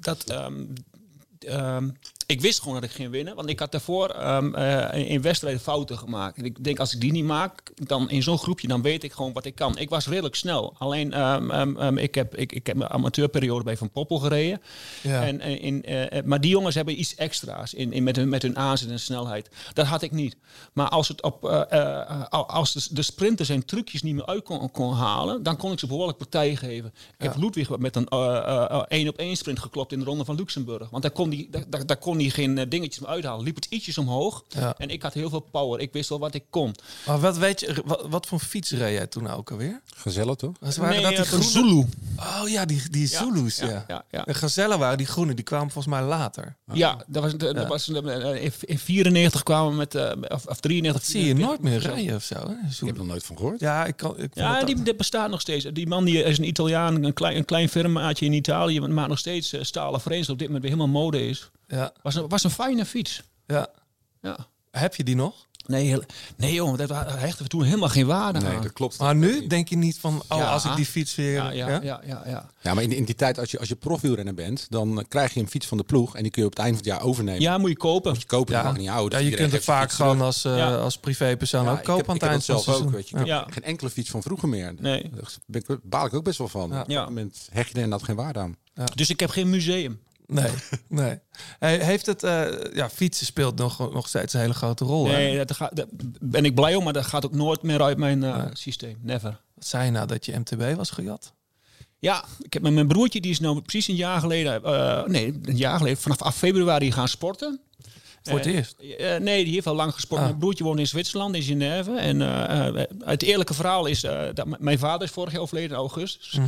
[0.00, 1.88] dat ehm,
[2.26, 5.60] ik wist gewoon dat ik ging winnen, want ik had daarvoor ehm, eh, in wedstrijden
[5.60, 6.38] fouten gemaakt.
[6.38, 9.12] En ik denk als ik die niet maak, dan in zo'n groepje, dan weet ik
[9.12, 9.78] gewoon wat ik kan.
[9.78, 10.74] Ik was redelijk snel.
[10.78, 14.60] Alleen ehm, ehm, ik heb ik, ik heb mijn amateurperiode bij Van Poppel gereden.
[15.02, 15.26] Ja.
[15.26, 18.42] En, en in, eh, maar die jongens hebben iets extra's in, in, met, hun, met
[18.42, 19.48] hun aanzet en snelheid.
[19.72, 20.36] Dat had ik niet.
[20.72, 24.44] Maar als, het op, eh, eh, als de, de sprinter zijn trucjes niet meer uit
[24.44, 26.92] kon, kon halen, dan kon ik ze behoorlijk partij geven.
[27.18, 28.08] Ik heb Ludwig met een
[28.88, 30.90] één op één sprint geklopt in de ronde van Luxemburg.
[30.90, 33.44] Want daar kon die, daar, daar, daar kon hij geen eh, dingetjes meer uithalen.
[33.44, 34.44] Liep het ietsjes omhoog.
[34.48, 34.74] Ja.
[34.78, 35.80] En ik had heel veel power.
[35.80, 36.74] Ik wist wel wat ik kon.
[37.06, 39.80] Maar wat weet je, wat, wat voor fiets reed jij toen ook alweer?
[39.96, 40.52] Gezellig toch?
[40.60, 41.44] Waren dat die eh, groene?
[41.44, 41.86] Zulu.
[42.16, 43.66] Oh ja, die, die Zulus, ja.
[43.66, 44.22] ja, ja, ja.
[44.22, 46.56] De gazellen waren die groene, die kwamen volgens mij later.
[46.72, 47.66] Ja, dat was, dat Ja.
[47.66, 50.92] was eh, in in 94 kwamen we met, eh, of, of 93.
[51.02, 52.34] Dat zie je nooit meer rijden of zo.
[52.34, 52.40] Hè?
[52.70, 53.60] Ik heb er nog nooit van gehoord.
[53.60, 54.18] Ja, ik kan.
[54.18, 55.64] Ik Ja, die, bestaat nog steeds.
[55.72, 59.08] Die man die is een Italiaan, een klein, een klein firmaatje in Italië, maar maakt
[59.08, 61.50] nog steeds stalen frames op dit moment weer helemaal mode is.
[61.66, 63.22] Ja, Was een, was een fijne fiets.
[63.46, 63.68] ja.
[64.22, 64.46] Ja.
[64.70, 65.46] Heb je die nog?
[65.66, 66.02] Nee, heel-
[66.36, 68.62] nee jongen, dat hechten we toen helemaal geen waarde Nee, aan.
[68.62, 68.98] dat klopt.
[68.98, 70.50] Maar nu denk je niet van, oh, Ja.
[70.52, 71.32] als ik die fiets weer.
[71.32, 72.50] ja, ja, ja, ja, ja.
[72.60, 75.40] Ja, maar in, in die tijd, als je, als je profielrenner bent, dan krijg je
[75.40, 77.06] een fiets van de ploeg en die kun je op het eind van het jaar
[77.08, 77.40] overnemen.
[77.40, 78.14] Ja, moet je kopen.
[78.18, 78.62] Je kopen, Ja.
[78.62, 79.18] mag niet houden.
[79.22, 80.76] Ja, je kunt het vaak gewoon als, eh, Ja.
[80.76, 82.90] als privépersoon Ja, ook kopen aan ik het heb eind zelf het ook.
[82.90, 83.12] Weet je.
[83.12, 83.46] Ik heb Ja.
[83.50, 84.74] geen enkele fiets van vroeger meer.
[84.78, 85.10] Nee.
[85.46, 86.70] Daar baal ik ook best wel van.
[86.70, 86.80] Ja.
[86.80, 88.56] Op dat moment hecht je er inderdaad geen waarde aan.
[88.94, 90.00] Dus ik heb geen museum.
[90.26, 90.50] Nee,
[90.88, 91.18] nee.
[91.58, 95.06] Heeft het, eh, ja, fietsen speelt nog, nog steeds een hele grote rol.
[95.06, 95.70] Nee, daar
[96.20, 98.98] ben ik blij om, maar dat gaat ook nooit meer uit mijn eh, systeem.
[99.02, 99.40] Never.
[99.54, 101.32] Wat zei je nou dat je MTB was gejat?
[101.98, 105.38] Ja, ik heb met mijn broertje, die is nou precies een jaar geleden, eh, nee,
[105.42, 107.60] een jaar geleden, vanaf af februari gaan sporten.
[108.28, 108.76] Voor het Eh, eerst?
[108.98, 110.20] eh, nee, die heeft al lang gesport.
[110.20, 110.26] Ah.
[110.26, 111.92] Mijn broertje woont in Zwitserland, in Genève.
[111.96, 115.70] En eh, eh, het eerlijke verhaal is eh, dat mijn vader is vorig jaar overleden
[115.70, 116.38] in augustus.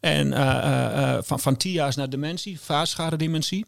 [0.00, 3.66] En eh, eh, eh, van, van TIA's naar dementie, vaatschade-dementie.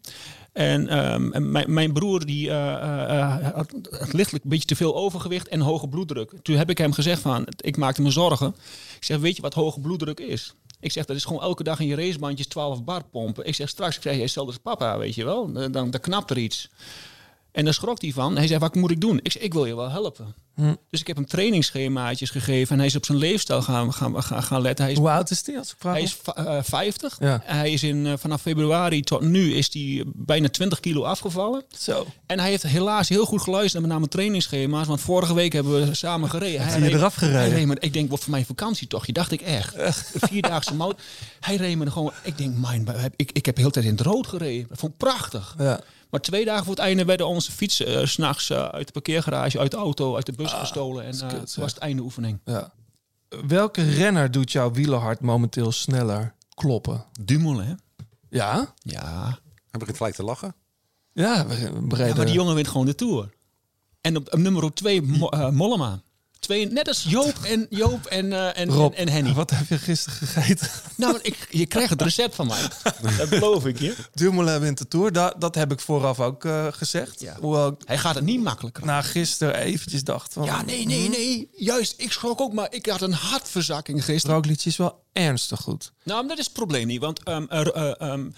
[0.53, 4.67] En ehm, en mijn, mijn broer die, eh, eh, eh, had had lichtelijk een beetje
[4.67, 6.33] te veel overgewicht en hoge bloeddruk.
[6.43, 8.49] Toen heb ik hem gezegd van, ik maakte me zorgen.
[8.97, 10.55] Ik zeg, weet je wat hoge bloeddruk is?
[10.81, 13.47] Ik zeg, dat is gewoon elke dag in je racebandjes 12 bar pompen.
[13.47, 15.53] Ik zeg, straks krijg je hetzelfde als papa, weet je wel.
[15.53, 16.69] Dan, dan, dan knapt er iets.
[17.53, 18.37] En daar schrok hij van.
[18.37, 19.21] Hij zei, wat moet ik doen?
[19.23, 20.35] Ik zei, ik wil je wel helpen.
[20.55, 20.75] Hm.
[20.91, 22.73] Dus ik heb hem trainingsschemaatjes gegeven.
[22.73, 24.85] En hij is op zijn leefstijl gaan, gaan, gaan, gaan letten.
[24.85, 25.93] Hij is, Hoe oud is die als ik vraag?
[25.93, 27.17] hij is va- eh, 50.
[27.21, 27.41] Ja.
[27.45, 31.63] Hij is in, eh, vanaf februari tot nu is hij bijna 20 kilo afgevallen.
[31.79, 32.07] Zo.
[32.27, 34.87] En hij heeft helaas heel goed geluisterd naar name trainingsschema's.
[34.87, 36.67] Want vorige week hebben we samen gereden.
[36.67, 37.69] Hij reed- eraf gereden?
[37.69, 39.07] Hij ik denk, wordt voor mijn vakantie toch?
[39.07, 39.75] Je dacht ik echt.
[40.15, 41.01] Vierdaagse mout.
[41.41, 42.13] Hij reed me gewoon...
[42.23, 42.87] Ik denk, mijn,
[43.17, 44.67] ik, ik heb de hele tijd in het rood gereden.
[44.69, 45.55] Dat vond ik prachtig.
[45.59, 45.81] Ja.
[46.11, 48.93] Maar twee dagen voor het einde werden onze fietsen eh, 's s'nachts eh, uit de
[48.93, 51.05] parkeergarage, uit de auto, uit de bus gestolen.
[51.05, 52.39] En is eh was het einde oefening.
[52.45, 52.73] ja.
[53.47, 57.05] Welke renner doet jouw wielerhart momenteel sneller kloppen?
[57.21, 57.75] Dumoulin, hè?
[58.29, 58.75] Ja?
[58.83, 59.39] Ja.
[59.71, 60.55] Hij begint gelijk te lachen.
[61.13, 62.15] Ja, we ja.
[62.15, 63.31] Maar die jongen wint gewoon de Tour.
[64.01, 66.01] En op, op nummer twee Mo- Mollema.
[66.51, 69.33] Twee, net als Joop en, Joop en, eh, en, Rob, en, en Henny.
[69.33, 70.69] wat heb je gisteren gegeten?
[70.97, 72.63] Nou, ik, je krijgt het recept van mij.
[73.19, 73.95] Dat beloof ik je.
[74.15, 75.13] Dumoulin wint de Tour.
[75.13, 77.21] Dat, dat heb ik vooraf ook eh, gezegd.
[77.21, 77.37] Ja.
[77.41, 78.85] Hoewel ik Hij gaat het niet makkelijker.
[78.85, 80.45] na gisteren eventjes dacht van...
[80.45, 81.49] Ja, nee, nee, nee.
[81.53, 84.37] Juist, ik schrok ook, maar ik had een hartverzakking gisteren.
[84.37, 85.93] Roglic is wel ernstig goed.
[86.05, 87.01] Nou, dat is het probleem niet.
[87.01, 87.47] Want um,
[88.01, 88.35] um,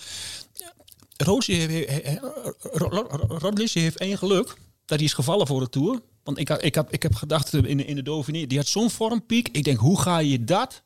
[1.17, 4.47] Roosje heeft, heeft één geluk.
[4.85, 6.01] Dat hij is gevallen voor de Tour.
[6.25, 8.67] Want ik, had, ik, had, ik heb gedacht in, de- in de Dauphiné, die had
[8.67, 9.49] zo'n vormpiek.
[9.53, 10.83] Ik denk, hoe ga je dat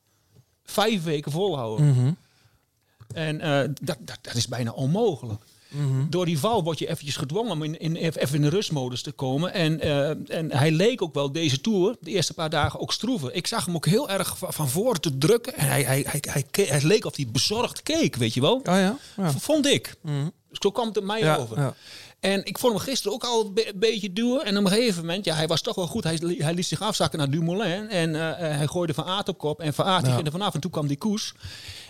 [0.64, 1.86] vijf weken volhouden?
[1.88, 2.12] Mhm.
[3.14, 5.42] En eh, dat, dat, dat is bijna onmogelijk.
[5.68, 6.08] Mhm.
[6.10, 9.12] Door die val word je eventjes gedwongen om in, in, even in de rustmodus te
[9.12, 9.52] komen.
[9.52, 13.34] En, eh, en hij leek ook wel deze Tour, de eerste paar dagen, ook stroeven.
[13.36, 15.54] Ik zag hem ook heel erg van, van voren te drukken.
[15.54, 18.54] En hij, hij, hij, hij, hij leek of hij bezorgd keek, weet je wel.
[18.54, 18.96] Oh ja?
[19.16, 19.30] ja.
[19.32, 19.94] Vond ik.
[20.52, 21.58] Zo kwam het mij Ja, over.
[21.58, 21.74] ja.
[22.20, 24.44] En ik vond hem gisteren ook al een be- beetje duwen.
[24.44, 26.04] En op een gegeven moment, ja, hij was toch wel goed.
[26.04, 27.88] Hij, li- hij liet zich afzakken naar Dumoulin.
[27.88, 29.60] En eh, eh, hij gooide Van Aert op kop.
[29.60, 30.12] En Van Aert Ja.
[30.14, 30.54] ging er vanaf.
[30.54, 31.34] En toen kwam die koers.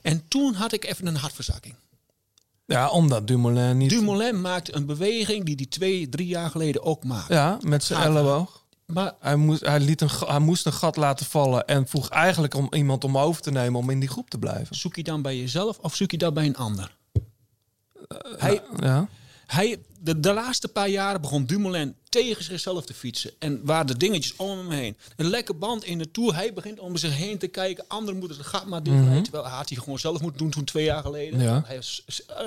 [0.03, 1.75] En toen had ik even een hartverzakking.
[2.67, 3.91] Ja, omdat Dumoulin niet...
[3.91, 7.35] Dumoulin maakte een beweging die die twee, drie jaar geleden ook maakte.
[7.35, 8.65] Ja, met zijn elleboog.
[8.87, 12.55] Maar Hij moest, hij, liet een, hij moest een gat laten vallen en vroeg eigenlijk
[12.55, 14.77] om iemand om over te nemen om in die groep te blijven.
[14.77, 16.97] zoek je dan bij jezelf of zoek je dat bij een ander?
[18.37, 19.09] hij, Ja.
[19.47, 23.31] hij, de, de laatste paar jaren begon Dumoulin tegen zichzelf te fietsen.
[23.39, 24.97] En waar de dingetjes om hem heen.
[25.17, 26.35] Een lekke band in de Tour.
[26.35, 27.85] Hij begint om zich heen te kijken.
[27.89, 29.23] Anderen moeten het gat maar dichtrijden.
[29.23, 31.41] Terwijl hij had hij gewoon zelf moeten doen toen twee jaar geleden.
[31.41, 31.63] Ja.
[31.67, 32.03] Hij was,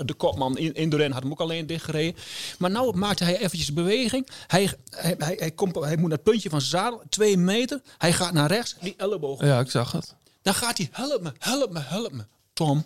[0.06, 2.22] de kopman in, in de ren had hem ook alleen dichtgereden.
[2.58, 4.28] Maar nou maakte hij eventjes een beweging.
[4.48, 7.02] Hij, hij, hij, hij, komt, hij moet naar het puntje van zijn zadel.
[7.10, 7.82] Twee meter.
[7.98, 8.76] Hij gaat naar rechts.
[8.82, 10.16] Die elleboog ja, ik zag het.
[10.42, 12.26] dan gaat hij, help me, help me, help me.
[12.54, 12.86] Tom,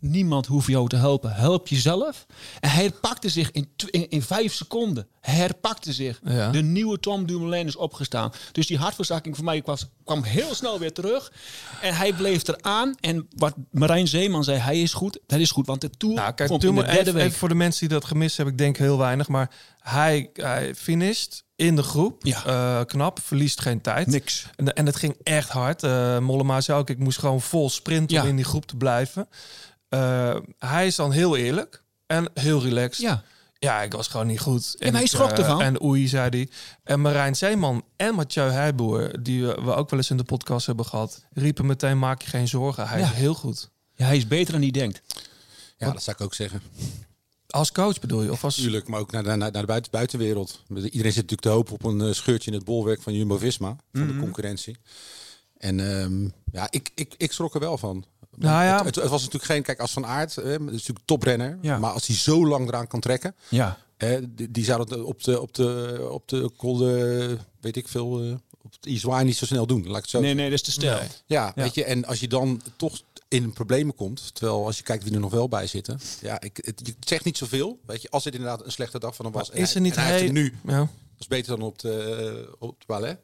[0.00, 1.32] niemand hoeft jou te helpen.
[1.34, 2.26] Help jezelf.
[2.60, 5.06] En hij herpakte zich in, in, in vijf seconden.
[5.20, 6.20] Hij herpakte zich.
[6.24, 6.50] Ja.
[6.50, 8.32] De nieuwe Tom Dumoulin is opgestaan.
[8.52, 11.32] Dus die hartverzakking voor mij kwam, kwam heel snel weer terug.
[11.82, 12.94] En hij bleef eraan.
[13.00, 15.18] En wat Marijn Zeeman zei, hij is goed.
[15.26, 17.24] Dat is goed, want de Tour Nou, kijk, in de derde even, week...
[17.24, 19.28] even voor de mensen die dat gemist hebben, ik denk heel weinig.
[19.28, 22.24] Maar hij, hij finisht in de groep.
[22.24, 22.44] Ja.
[22.44, 24.06] Eh, knap, verliest geen tijd.
[24.06, 24.46] Niks.
[24.56, 25.82] En, en het ging echt hard.
[25.82, 28.22] Eh Mollema zei ook, ik moest gewoon vol sprinten Ja.
[28.22, 29.28] om in die groep te blijven.
[29.88, 33.02] Eh, hij is dan heel eerlijk en heel relaxed.
[33.02, 33.22] Ja.
[33.58, 34.76] Ja, ik was gewoon niet goed.
[34.78, 35.60] En maar hij schrok eh, ervan.
[35.62, 36.48] En oei, zei hij.
[36.82, 40.66] En Marijn Zeeman en Mathieu Heijboer, die we, we ook wel eens in de podcast
[40.66, 42.88] hebben gehad, riepen meteen, maak je geen zorgen.
[42.88, 43.04] Hij Ja.
[43.06, 43.70] is heel goed.
[43.94, 45.02] Ja, hij is beter dan hij denkt.
[45.78, 46.62] Ja, dat zou ik ook zeggen.
[47.46, 48.30] Als coach bedoel je?
[48.32, 48.54] Of als...
[48.54, 50.62] Tuurlijk, maar ook naar, naar, naar de buiten, buitenwereld.
[50.68, 53.76] Iedereen zit natuurlijk te hopen op een eh, scheurtje in het bolwerk van Jumbo-Visma.
[53.92, 54.12] Van Mhm.
[54.12, 54.76] de concurrentie.
[55.58, 58.04] En ehm, ja, ik, ik, ik schrok er wel van.
[58.36, 58.76] Nou ja.
[58.76, 59.62] Het, het, het was natuurlijk geen...
[59.62, 61.58] Kijk, als Van Aert, eh, dat is natuurlijk toprenner.
[61.60, 61.78] Ja.
[61.78, 63.34] Maar als hij zo lang eraan kan trekken...
[63.48, 63.78] Ja.
[63.96, 67.88] hè, die, die zou dat op de, op de, op de Col de, weet ik
[67.88, 68.20] veel...
[68.22, 69.86] eh, op de Izoire niet zo snel doen.
[69.86, 70.86] Laat ik het zo Nee, nee, dat is te.
[70.86, 71.08] Nee.
[71.26, 75.04] ja, weet je, en als je dan toch in problemen komt, terwijl als je kijkt
[75.04, 78.24] wie er nog wel bij zitten, ja, ik, het, zegt niet zoveel, weet je, als
[78.24, 79.50] het inderdaad een slechte dag van hem was.
[79.50, 80.78] Is er niet en hij heeft hij- hem nu, Ja.
[80.78, 80.88] dat
[81.18, 83.18] is beter dan op de, op de ballet,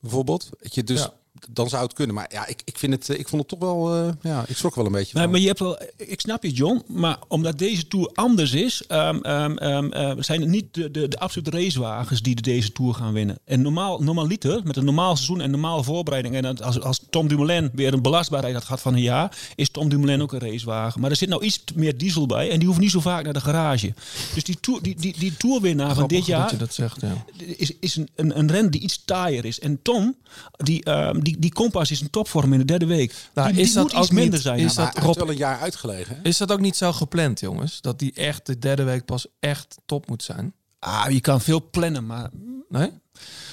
[0.00, 0.48] bijvoorbeeld.
[0.60, 1.12] Weet je, dus Ja.
[1.50, 2.14] Dan zou het kunnen.
[2.14, 4.56] Maar ja, ik, ik vind het, eh, ik vond het toch wel, eh, ja, ik
[4.56, 5.32] schrok wel een beetje Nee, van.
[5.32, 9.18] maar je hebt wel, ik snap je, John, maar omdat deze tour anders is, ehm,
[9.22, 12.94] ehm, ehm, eh, zijn het niet de, de, de absolute racewagens die de deze tour
[12.94, 13.38] gaan winnen.
[13.44, 17.70] En normaal, normaliter, met een normaal seizoen en normale voorbereiding, en als, als Tom Dumoulin
[17.72, 21.00] weer een belastbaarheid had gehad van een jaar, is Tom Dumoulin ook een racewagen.
[21.00, 23.32] Maar er zit nou iets meer diesel bij en die hoeft niet zo vaak naar
[23.32, 23.94] de garage.
[24.34, 27.24] Dus die, tour, die, die, die tourwinnaar van dit jaar dat je dat zegt, ja.
[27.56, 29.60] is, is een, een, een ren die iets taaier is.
[29.60, 30.16] En Tom,
[30.56, 33.14] die, ehm, die, die kompas is een topvorm in de derde week.
[33.34, 34.58] Nou, die is die dat moet iets ook niet- minder zijn.
[34.58, 36.16] is dat Rob- wel een jaar uitgelegen.
[36.16, 36.22] hè?
[36.28, 37.80] Is dat ook niet zo gepland, jongens?
[37.80, 40.52] Dat die echt de derde week pas echt top moet zijn?
[40.78, 42.30] Ah, je kan veel plannen, maar
[42.68, 42.90] Nee?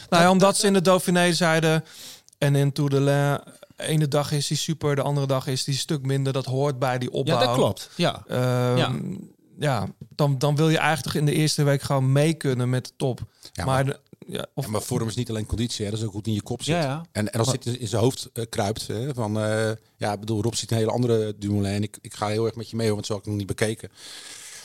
[0.10, 1.84] Nou ja, omdat ze in de Dauphiné zeiden...
[2.38, 3.40] en in Tour de Lens...
[3.78, 6.34] ene dag is die super, de andere dag is die een stuk minder.
[6.34, 7.40] Dat hoort bij die opbouw.
[7.40, 7.90] ja, dat klopt.
[7.96, 8.24] Ja.
[8.28, 8.92] Ehm, Ja.
[9.60, 12.92] ja, dan, dan wil je eigenlijk in de eerste week gewoon mee kunnen met de
[12.98, 13.20] top.
[13.52, 16.00] Ja, maar, maar- de- ja, of, Ja, maar vorm is niet alleen conditie, hè, dat
[16.00, 16.76] is ook goed in je kop zit.
[16.76, 17.06] Ja, ja.
[17.12, 20.42] En, en als dit in zijn hoofd eh, kruipt, hè, van, eh, ja, ik bedoel,
[20.42, 21.72] Rob ziet een hele andere Dumoulin.
[21.74, 23.48] En ik, ik ga heel erg met je mee, want zo heb ik nog niet
[23.48, 23.90] bekeken.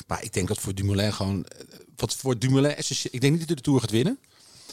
[0.07, 1.59] Maar ik denk dat voor Dumoulin gewoon, eh,
[1.97, 4.19] wat voor Dumoulin essentieel, ik denk niet dat hij de Tour gaat winnen.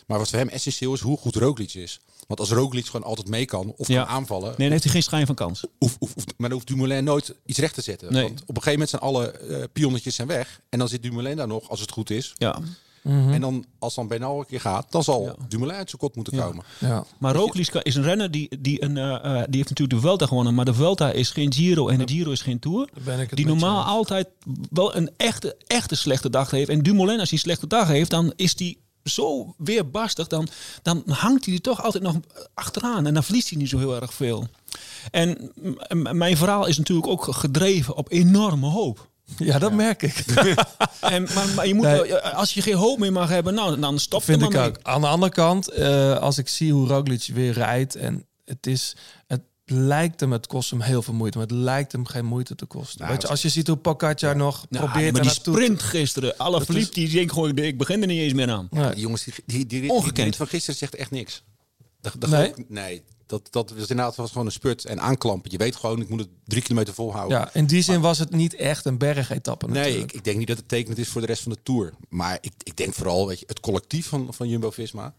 [0.08, 2.00] Maar wat voor hem essentieel is, hoe goed Roglic is.
[2.28, 4.04] Want als Roglic gewoon altijd mee kan of Ja.
[4.04, 5.64] kan aanvallen, Nee, dan heeft hij geen schijn van kans.
[5.80, 8.14] maar dan hoeft Dumoulin nooit iets recht te zetten.
[8.14, 8.24] Nee.
[8.24, 10.62] Want op een gegeven moment zijn alle pionnetjes zijn weg.
[10.70, 12.34] En dan zit Dumoulin daar nog, als het goed is.
[12.38, 12.60] Ja.
[13.04, 16.36] En dan, als dan Bernal een keer gaat, dan zal Dumoulin uit zijn kot moeten
[16.36, 16.44] Ja.
[16.46, 16.64] komen.
[16.80, 17.04] ja.
[17.20, 20.26] Maar Roglic is een renner die, die, een, eh, eh, die heeft natuurlijk de Vuelta
[20.26, 20.54] gewonnen.
[20.54, 22.90] Maar de Vuelta is geen Giro en de Giro is geen Tour.
[22.94, 24.28] Daar ben ik het Die normaal altijd
[24.70, 26.70] wel een echte, echte slechte dag heeft.
[26.70, 30.28] En Dumoulin, als hij een slechte dag heeft, dan is die zo weerbarstig.
[30.28, 30.48] Dan,
[30.82, 32.16] dan hangt hij er toch altijd nog
[32.54, 33.08] achteraan.
[33.08, 34.48] En dan verliest hij niet zo heel erg veel.
[35.12, 35.52] En
[36.14, 39.08] mijn verhaal is natuurlijk ook gedreven op enorme hoop.
[39.38, 40.24] Ja, dat merk ik.
[41.02, 42.16] En, maar, maar je moet, Nee.
[42.16, 44.78] als je geen hoop meer mag hebben, nou, dan stop vind er ik ook.
[44.82, 48.96] Aan de andere kant, eh, als ik zie hoe Roglic weer rijdt en het is,
[49.28, 52.56] het, lijkt hem, het kost hem heel veel moeite, maar het lijkt hem geen moeite
[52.56, 53.00] te kosten.
[53.00, 55.82] Nou, Weet je, het- als je ziet hoe Pogacar nog Nou, probeert maar die sprint
[55.84, 56.38] gisteren.
[56.38, 58.68] Alle verliep, die gewoon, ik begin er niet eens meer aan.
[58.72, 60.28] Die jongens, die, die, die, die, Ongekend.
[60.28, 61.44] die van gisteren zegt echt niks.
[62.02, 62.54] Dat, dat Nee?
[62.56, 62.66] nee?
[62.70, 65.52] nee, dat, dat was inderdaad was gewoon een spurt en aanklampen.
[65.52, 67.38] Je weet gewoon, ik moet het drie kilometer volhouden.
[67.38, 70.12] Ja, in die zin was het niet echt een bergetappe Nee, natuurlijk.
[70.12, 71.94] ik, ik denk niet dat het tekenend is voor de rest van de Tour.
[72.10, 75.14] Maar ik, ik denk vooral, weet je, het collectief van, van Jumbo-Visma...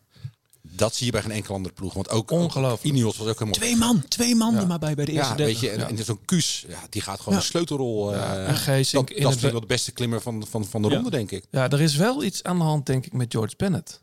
[0.62, 1.94] dat zie je bij geen enkele andere ploeg.
[1.94, 2.96] Want ook, Ongelooflijk.
[2.96, 3.54] Ineos was ook helemaal...
[3.60, 6.04] Twee man, twee man er maar bij bij de eerste Ja, weet je, en, en
[6.04, 7.40] zo'n Kuus, ja, die gaat gewoon Ja.
[7.40, 8.14] een sleutelrol.
[8.14, 10.88] eh en Geesink dat in dat is wel de beste klimmer van, van, van de
[10.88, 10.94] Ja.
[10.94, 11.44] ronde, denk ik.
[11.50, 14.00] Ja, er is wel iets aan de hand, denk ik, met George Bennett.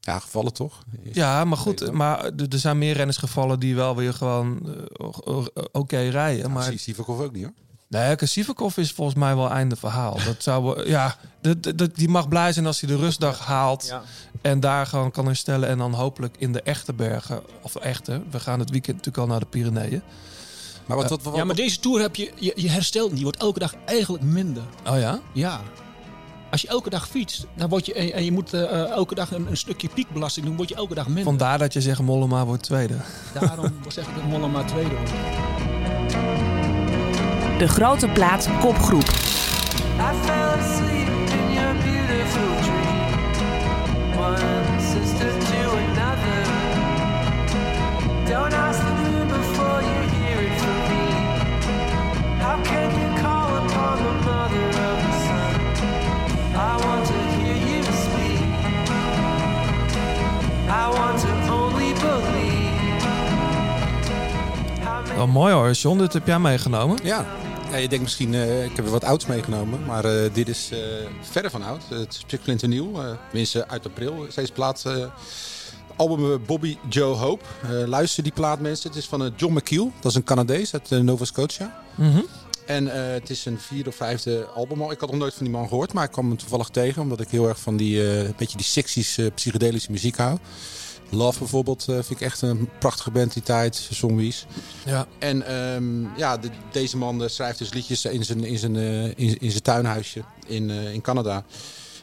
[0.00, 0.82] Ja, gevallen toch?
[1.12, 4.76] Ja, maar goed, maar er zijn meer renners gevallen die wel weer gewoon
[5.24, 6.50] eh, oké rijden.
[6.50, 7.52] Maar Maar Sivakov ook niet hoor.
[7.88, 10.18] nee, Sivakov is volgens mij wel einde verhaal.
[10.24, 13.86] Dat zou, we- ja, dat- dat- die mag blij zijn als hij de rustdag haalt
[13.86, 14.02] Ja.
[14.42, 18.22] en daar gewoon kan herstellen en dan hopelijk in de echte bergen of echte.
[18.30, 20.02] We gaan het weekend natuurlijk al naar de Pyreneeën.
[20.86, 23.18] Maar wat, wat, wat, Ja, maar deze Tour heb je, je, je herstelt niet.
[23.18, 24.62] Je wordt elke dag eigenlijk minder.
[24.88, 25.20] Oh ja?
[25.32, 25.60] Ja.
[26.50, 29.14] Als je elke dag fietst, dan word je, en, en je moet eh, eh, elke
[29.14, 31.24] dag een, een stukje piekbelasting doen, word je elke dag minder.
[31.24, 32.94] Vandaar dat je zegt Mollema wordt tweede.
[33.40, 35.10] Daarom zeg ik dat Mollema tweede wordt.
[37.58, 39.08] De grote plaats kopgroep.
[39.08, 43.08] I fell asleep in your beautiful dream.
[44.18, 46.44] One sister to another.
[48.28, 51.04] Don't ask the moon before you hear it from me.
[52.38, 53.09] How can you
[65.18, 65.98] Oh, mooi hoor, John.
[65.98, 66.98] Dit heb jij meegenomen.
[67.02, 67.26] Ja.
[67.70, 69.84] ja, je denkt misschien, eh, ik heb er wat ouds meegenomen.
[69.84, 70.78] Maar eh, dit is eh,
[71.20, 71.82] verre van oud.
[71.88, 73.02] het is splinternieuw.
[73.02, 74.26] eh tenminste uit april.
[74.34, 75.04] Deze plaat, eh,
[75.96, 77.44] album Bobby Joe Hope.
[77.62, 78.88] Eh, luister die plaat mensen.
[78.88, 79.92] Het is van John McKeel.
[80.00, 81.82] Dat is een Canadees uit Nova Scotia.
[81.94, 82.20] Mhm.
[82.66, 84.90] En eh, het is een vierde of vijfde album al.
[84.92, 87.02] Ik had nog nooit van die man gehoord, maar ik kwam hem toevallig tegen.
[87.02, 90.38] Omdat ik heel erg van die, eh beetje die 60s eh, psychedelische muziek hou.
[91.10, 93.88] Love bijvoorbeeld eh, vind ik echt een prachtige band die tijd.
[93.90, 94.46] Zombies.
[94.84, 95.06] Ja.
[95.18, 99.04] En ehm, ja, de- deze man eh, schrijft dus liedjes in zijn, in zijn, eh,
[99.04, 101.44] in, in zijn tuinhuisje in, eh, in Canada.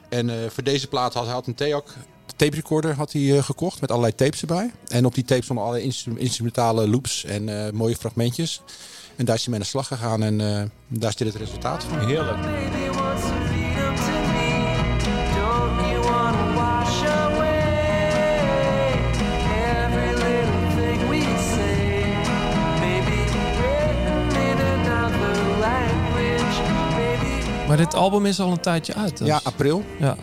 [0.09, 1.93] En eh, voor deze plaat had hij had een Theok
[2.35, 4.71] tape recorder had hij, eh, gekocht met allerlei tapes erbij.
[4.87, 8.61] En op die tapes stonden allerlei instru- instrumentale loops en eh, mooie fragmentjes.
[9.15, 11.35] En daar is hij mee aan de slag gegaan en eh, daar is dit het
[11.41, 11.99] resultaat van.
[11.99, 12.37] Heerlijk.
[27.67, 29.17] Maar dit album is al een tijdje uit.
[29.17, 29.83] dus- Ja, april.
[29.99, 30.15] ja.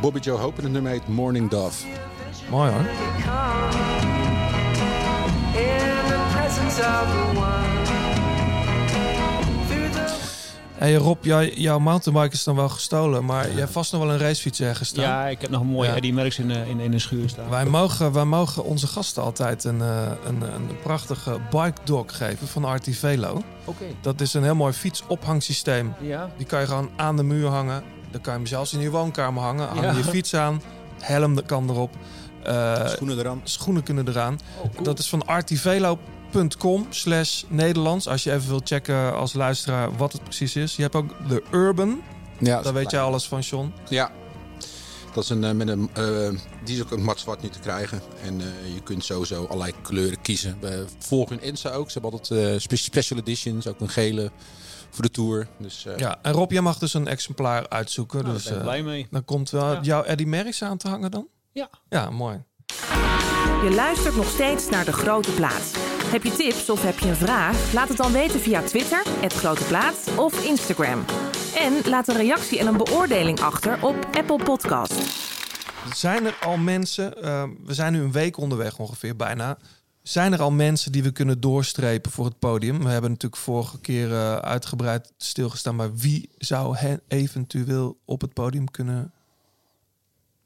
[0.00, 1.86] Bobby Joe Hope en het nummer heet Morning Dove.
[2.50, 2.80] Mooi hoor.
[2.80, 2.86] in
[6.08, 7.71] the presence of the one.
[10.82, 14.10] Hey Rob, jij, jouw mountainbike is dan wel gestolen, maar jij hebt vast nog wel
[14.10, 15.04] een racefiets ergens staan.
[15.04, 15.94] Ja, ik heb nog een mooie Ja.
[15.96, 17.48] Eddie Merckx in, de- in, in de schuur staan.
[17.48, 22.48] Wij mogen, wij mogen onze gasten altijd een, eh, een, een prachtige bike dog geven
[22.48, 23.42] van Artivelo.
[23.64, 23.84] Oké.
[24.00, 25.94] Dat is een heel mooi fietsophangsysteem.
[26.00, 26.30] Ja.
[26.36, 27.82] Die kan je gewoon aan de muur hangen.
[28.10, 29.68] Dan kan je hem zelfs in je woonkamer hangen.
[29.68, 29.92] Hang Ja.
[29.92, 30.62] je fiets aan.
[31.00, 31.94] Helm kan erop.
[32.42, 33.40] Eh, Schoenen eraan.
[33.44, 34.38] schoenen kunnen eraan.
[34.62, 34.84] Oh, cool.
[34.84, 35.26] Dat is van
[36.36, 38.08] artivelo.com slash Nederlands.
[38.08, 40.76] Als je even wilt checken als luisteraar wat het precies is.
[40.76, 42.02] Je hebt ook de Urban.
[42.38, 43.72] Ja, Daar weet jij alles van, John.
[43.88, 44.10] Ja.
[45.14, 46.28] Dat is een, eh, met een, eh,
[46.64, 48.00] die is ook een mat zwart nu te krijgen.
[48.24, 50.56] En eh, je kunt sowieso allerlei kleuren kiezen.
[50.60, 51.90] We volgen hun Insta ook.
[51.90, 53.66] Ze hebben altijd eh, spe- special editions.
[53.66, 54.30] Ook een gele
[54.90, 55.46] voor de Tour.
[55.58, 58.22] Dus eh, Ja, en Rob, jij mag dus een exemplaar uitzoeken.
[58.22, 59.06] Nou, dus daar ben ik eh, blij mee.
[59.10, 59.78] dan komt wel Ja.
[59.82, 61.26] jouw Eddie Merckx aan te hangen dan?
[61.52, 61.70] Ja.
[61.88, 62.42] Ja, mooi.
[63.62, 65.70] Je luistert nog steeds naar De Grote Plaats.
[66.12, 67.72] Heb je tips of heb je een vraag?
[67.72, 71.04] Laat het dan weten via Twitter, het Grote Plaats of Instagram.
[71.54, 74.94] En laat een reactie en een beoordeling achter op Apple Podcast.
[75.94, 79.58] Zijn er al mensen, eh, we zijn nu een week onderweg ongeveer bijna.
[80.02, 82.78] Zijn er al mensen die we kunnen doorstrepen voor het podium?
[82.84, 88.32] We hebben natuurlijk vorige keer eh, uitgebreid stilgestaan, maar wie zou hen eventueel op het
[88.32, 89.12] podium kunnen?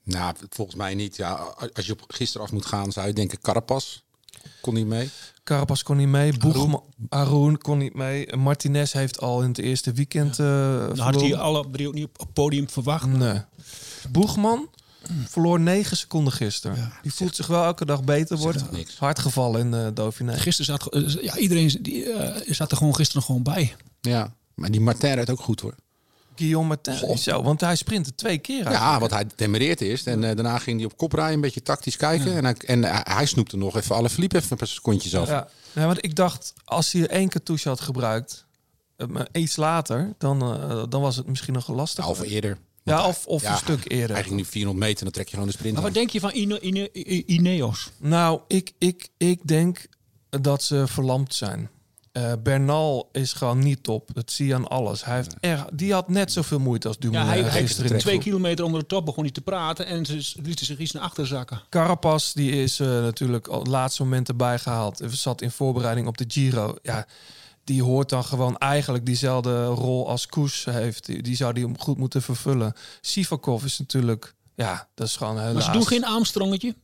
[0.02, 1.16] Nou, volgens mij niet.
[1.16, 1.32] Ja,
[1.72, 4.05] als je op gisteren af moet gaan, zou je denken Carapas.
[4.60, 5.10] Kon niet mee.
[5.44, 8.36] Carapaz kon niet mee, Boegman, Aroen kon niet mee.
[8.36, 10.38] Martinez heeft al in het eerste weekend.
[10.38, 10.46] eh
[10.86, 13.06] Dan had hij alle drie ook niet op het podium verwacht.
[13.06, 13.40] Nee.
[14.10, 14.68] Boegman
[15.28, 16.92] verloor 9 seconden gisteren.
[17.02, 18.38] Die voelt zich wel elke dag beter
[18.70, 18.98] niks?
[18.98, 20.38] Hard gevallen in uh, Dauphiné.
[20.38, 23.76] Gisteren zat eh, ja, iedereen die, eh, zat er gewoon gisteren gewoon bij.
[24.00, 25.74] Ja, maar die Martin rijdt ook goed hoor.
[26.36, 27.18] Guillaume Martin.
[27.18, 28.58] Zo, want hij sprintte twee keer.
[28.58, 29.00] Ja, eigenlijk.
[29.00, 30.06] want hij demereert eerst.
[30.06, 32.36] En eh, daarna ging hij op kop rijden, een beetje tactisch kijken.
[32.36, 35.28] En, hij, en hij, hij snoepte nog even alle Philippe even een paar secondjes af.
[35.28, 35.48] Ja.
[35.72, 38.46] ja, want ik dacht, als hij één cartouche had gebruikt,
[38.96, 42.04] eh, maar iets later, dan, eh, dan was het misschien nog lastig.
[42.04, 42.58] Ja, of eerder.
[42.82, 44.16] Ja, of, of ja, een stuk eerder.
[44.16, 46.30] Ging nu 400 meter dan trek je gewoon de sprint Maar wat denk je van
[46.32, 46.92] Ine,
[47.26, 47.90] Ineos?
[47.96, 49.86] Nou, ik, ik, ik denk
[50.28, 51.70] dat ze verlamd zijn.
[52.16, 54.10] Eh, Bernal is gewoon niet top.
[54.14, 55.04] Dat zie je aan alles.
[55.04, 57.90] Hij heeft erg, die had net zoveel moeite als Ja, Dumoulin hij, hij gisteren.
[57.90, 60.78] in de twee kilometer onder de top begon hij te praten en ze lieten zich
[60.78, 61.62] iets naar achter zakken.
[61.70, 64.98] Carapaz die is eh, natuurlijk al het laatste moment erbij gehaald.
[64.98, 66.76] Hij zat in voorbereiding op de Giro.
[66.82, 67.06] Ja,
[67.64, 71.06] die hoort dan gewoon eigenlijk diezelfde rol als Koes heeft.
[71.06, 72.72] Die, die zou die goed moeten vervullen.
[73.00, 74.34] Sivakov is natuurlijk...
[74.54, 75.54] Ja, dat is gewoon helaas.
[75.54, 76.74] Maar ze doen geen Armstrongetje.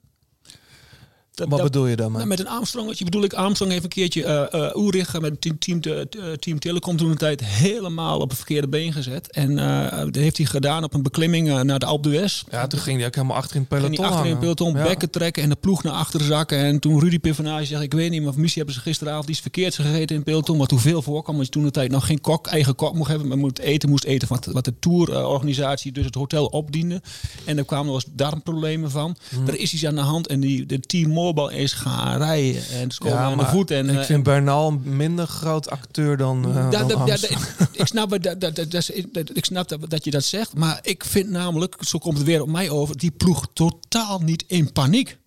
[1.35, 2.13] Dat- Wat dat- bedoel je dan?
[2.13, 6.33] Nou, met een Armstrongetje bedoel ik, Armstrong heeft een keertje Ulrich met team, team, eh,
[6.33, 9.31] team Telecom toen een tijd helemaal op het verkeerde been gezet.
[9.31, 12.43] En eh, dat heeft hij gedaan op een beklimming naar de Alpe d'Huez.
[12.51, 14.41] Ja, toen ging hij ook helemaal achter in het Ging peloton hij achter in het
[14.41, 14.83] peloton Ja.
[14.83, 16.59] bekken trekken en de ploeg naar achter zakken.
[16.59, 19.77] En toen Rudy Pivanage zegt, ik weet niet, maar misschien hebben ze gisteravond iets verkeerds
[19.77, 20.59] gegeten in het peloton.
[20.59, 23.09] Wat toen veel voorkwam, want je toen de tijd nog geen kok, eigen kok mocht
[23.09, 23.29] hebben.
[23.29, 27.03] Maar moet eten, moest eten wat, wat de tourorganisatie, dus het hotel opdiende.
[27.45, 29.17] En er kwamen wel eens darmproblemen van.
[29.29, 29.47] Hmm.
[29.49, 31.11] Er is iets aan de hand en die, de team
[31.51, 32.63] Is gaan rijden.
[32.69, 33.71] En komen aan de voet.
[33.71, 37.45] En, ik eh, vind Bernal een minder groot acteur dan, da- dan da- da- Armstrong.
[37.73, 38.91] ik snap, dat, dat, dat,
[39.33, 42.43] ik snap dat, dat je dat zegt, maar ik vind namelijk, zo komt het weer
[42.43, 45.21] op mij over, die ploeg totaal niet in paniek.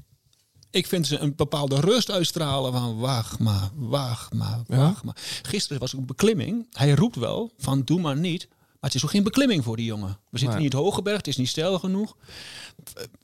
[0.72, 5.16] Ik vind ze een bepaalde rust uitstralen van wacht maar, wacht maar, wacht maar.
[5.42, 6.68] Gisteren was een beklimming.
[6.72, 8.48] Hij roept wel van doe maar niet.
[8.86, 10.18] Maar het is ook geen beklimming voor die jongen.
[10.30, 12.16] We zitten niet hooggeberg, het is niet stijl genoeg.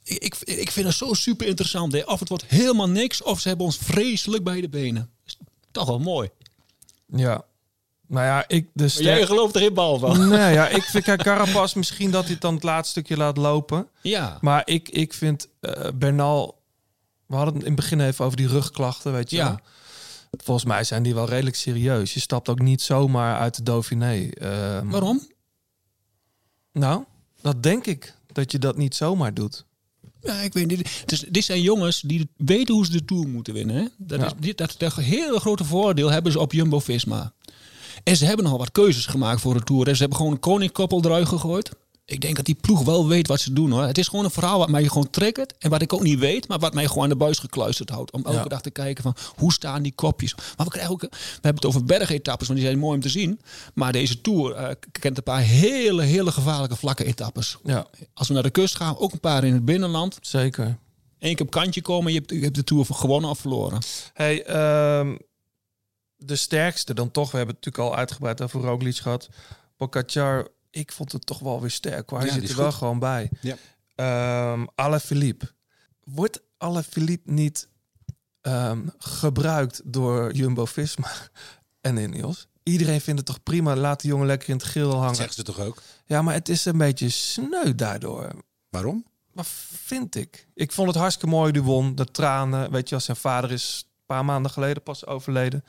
[0.04, 1.94] Ik, ik, vind het zo super interessant.
[1.94, 2.00] hè.
[2.06, 5.10] Of het wordt helemaal niks, of ze hebben ons vreselijk bij de benen.
[5.26, 5.38] Is
[5.72, 6.30] toch wel mooi.
[7.06, 7.44] Ja.
[8.08, 8.68] Nou ja, ik...
[8.74, 10.30] De jij gelooft er geen bal van.
[10.30, 13.38] Nee, ja, ik vind kijk, Carapaz misschien dat hij het dan het laatste stukje laat
[13.38, 13.88] lopen.
[14.02, 14.38] Ja.
[14.42, 16.62] Maar ik, ik vind eh, Bernal...
[17.26, 19.46] We hadden het in het begin even over die rugklachten, weet je Ja.
[19.48, 19.60] wel.
[20.44, 22.14] Volgens mij zijn die wel redelijk serieus.
[22.14, 24.30] Je stapt ook niet zomaar uit de Dauphiné.
[24.30, 25.30] Ehm, Waarom?
[26.74, 27.04] Nou,
[27.42, 28.16] dat denk ik.
[28.34, 29.66] Dat je dat niet zomaar doet.
[30.22, 31.04] Ja, ik weet niet.
[31.06, 33.76] Dus dit zijn jongens die weten hoe ze de Tour moeten winnen.
[33.76, 33.86] Hè?
[33.98, 34.26] Dat, Ja.
[34.26, 37.34] is, dit, dat, dat hele grote voordeel hebben ze op Jumbo-Visma.
[38.04, 39.86] En ze hebben nogal wat keuzes gemaakt voor de Tour.
[39.86, 39.94] hè.
[39.94, 41.72] Ze hebben gewoon een koningkoppel eruit gegooid.
[42.06, 43.84] Ik denk dat die ploeg wel weet wat ze doen hoor.
[43.84, 45.58] Het is gewoon een verhaal wat mij gewoon triggert.
[45.58, 48.12] En wat ik ook niet weet, maar wat mij gewoon aan de buis gekluisterd houdt.
[48.12, 48.44] Om elke Ja.
[48.44, 50.36] dag te kijken van hoe staan die kopjes.
[50.36, 53.10] Maar we krijgen ook, we hebben het over bergetappes, want die zijn mooi om te
[53.10, 53.40] zien.
[53.74, 57.58] Maar deze Tour eh, kent een paar hele, hele gevaarlijke vlakke etappes.
[57.64, 60.18] Ja, Als we naar de kust gaan, ook een paar in het binnenland.
[60.22, 60.78] zeker.
[61.20, 63.80] Eén keer op kantje komen, je hebt, je hebt de Tour gewonnen of verloren.
[64.14, 65.16] Hey, ehm,
[66.18, 69.30] de sterkste dan toch, we hebben het natuurlijk al uitgebreid over Roglic gehad.
[69.78, 72.10] Pogacar, ik vond het toch wel weer sterk.
[72.10, 72.20] Hoor.
[72.20, 72.76] Hij Ja, zit er wel goed.
[72.78, 73.30] gewoon bij.
[73.42, 73.56] Ja.
[73.96, 75.52] Ehm Alaphilippe.
[76.04, 77.70] Wordt Alaphilippe niet
[78.42, 81.12] ehm, gebruikt door Jumbo-Visma
[81.82, 82.48] en Ineos?
[82.64, 85.16] Iedereen vindt het toch prima, laat die jongen lekker in het geel Dat hangen.
[85.16, 85.82] zeggen ze toch ook?
[86.06, 88.32] Ja, maar het is een beetje sneu daardoor.
[88.70, 89.06] Waarom?
[89.34, 89.46] Maar
[89.86, 90.48] vind ik.
[90.54, 91.96] Ik vond het hartstikke mooi, die won.
[91.96, 95.64] De tranen, weet je, als zijn vader is een paar maanden geleden pas overleden.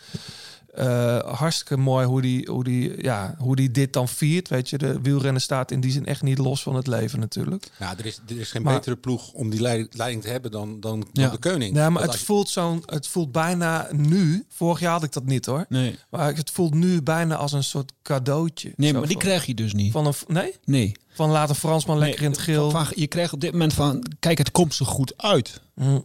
[0.72, 4.48] Eh, hartstikke mooi hoe die, hoe, die, ja, hoe die dit dan viert.
[4.48, 7.70] Weet je, de wielrennen staat in die zin echt niet los van het leven natuurlijk.
[7.78, 10.80] Nou, er is, er is geen Maar- betere ploeg om die leiding, te hebben dan,
[10.80, 11.28] dan, dan Ja.
[11.30, 11.74] de koning.
[11.74, 14.44] Nee, maar Dat het je- voelt, zo'n, het voelt bijna nu...
[14.48, 15.64] Vorig jaar had ik dat niet hoor.
[15.68, 15.98] Nee.
[16.10, 18.72] Maar het voelt nu bijna als een soort cadeautje.
[18.76, 19.92] Nee, maar die van- krijg je dus niet.
[19.92, 20.54] Van een, nee?
[20.64, 20.92] Nee.
[21.14, 22.70] Van laat een Fransman lekker Nee, in het geel.
[22.70, 25.60] van- van- je krijgt op dit moment van, kijk, het komt zo goed uit.
[25.74, 25.98] Hm.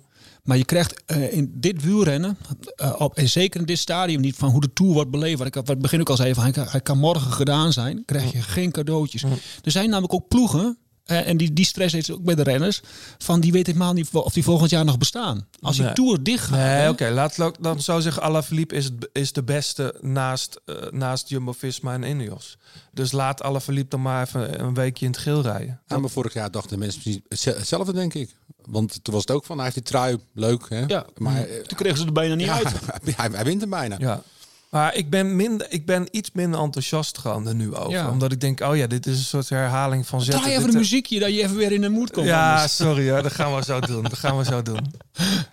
[0.47, 2.37] Maar je krijgt eh, in dit wielrennen,
[2.75, 5.37] eh, op, en zeker in dit stadium niet van hoe de Tour wordt beleefd.
[5.37, 7.73] Wat ik wat ik begin ook al zei, van, hij, kan, hij kan morgen gedaan
[7.73, 8.05] zijn.
[8.05, 9.23] krijg je geen cadeautjes.
[9.63, 12.81] Er zijn namelijk ook ploegen, eh, en die, die stress heeft ook bij de renners,
[13.17, 15.47] van die weten helemaal niet of die volgend jaar nog bestaan.
[15.59, 15.93] Als die.
[15.93, 17.09] Tour dicht gaat, Nee, oké.
[17.09, 18.21] Laat ik dan zo zeggen.
[18.21, 22.57] Alaphilippe is, het, is de beste naast, naast Jumbo-Visma en Ineos.
[22.93, 25.81] Dus laat Alaphilippe dan maar even een weekje in het geel rijden.
[25.87, 28.35] Ja, maar vorig jaar dachten mensen precies hetzelfde, denk ik.
[28.67, 30.69] Want toen was het ook van, hij heeft die trui, leuk.
[30.69, 30.83] Hè?
[30.87, 31.05] Ja.
[31.17, 32.67] maar eh, toen kregen ze er bijna niet ja, uit.
[33.17, 33.95] hij, hij wint hem bijna.
[33.99, 34.21] Ja.
[34.69, 37.91] Maar ik ben, minder, ik ben iets minder enthousiast gewoon er nu over.
[37.91, 38.09] Ja.
[38.09, 40.41] Omdat ik denk, oh ja, dit is een soort herhaling van zetten.
[40.41, 42.25] Draai even een muziekje, dat je even weer in de moed komt.
[42.25, 42.75] Ja, anders.
[42.75, 43.23] sorry hoor.
[43.23, 44.03] Dat gaan we zo doen.
[44.03, 44.93] Dat gaan we zo doen.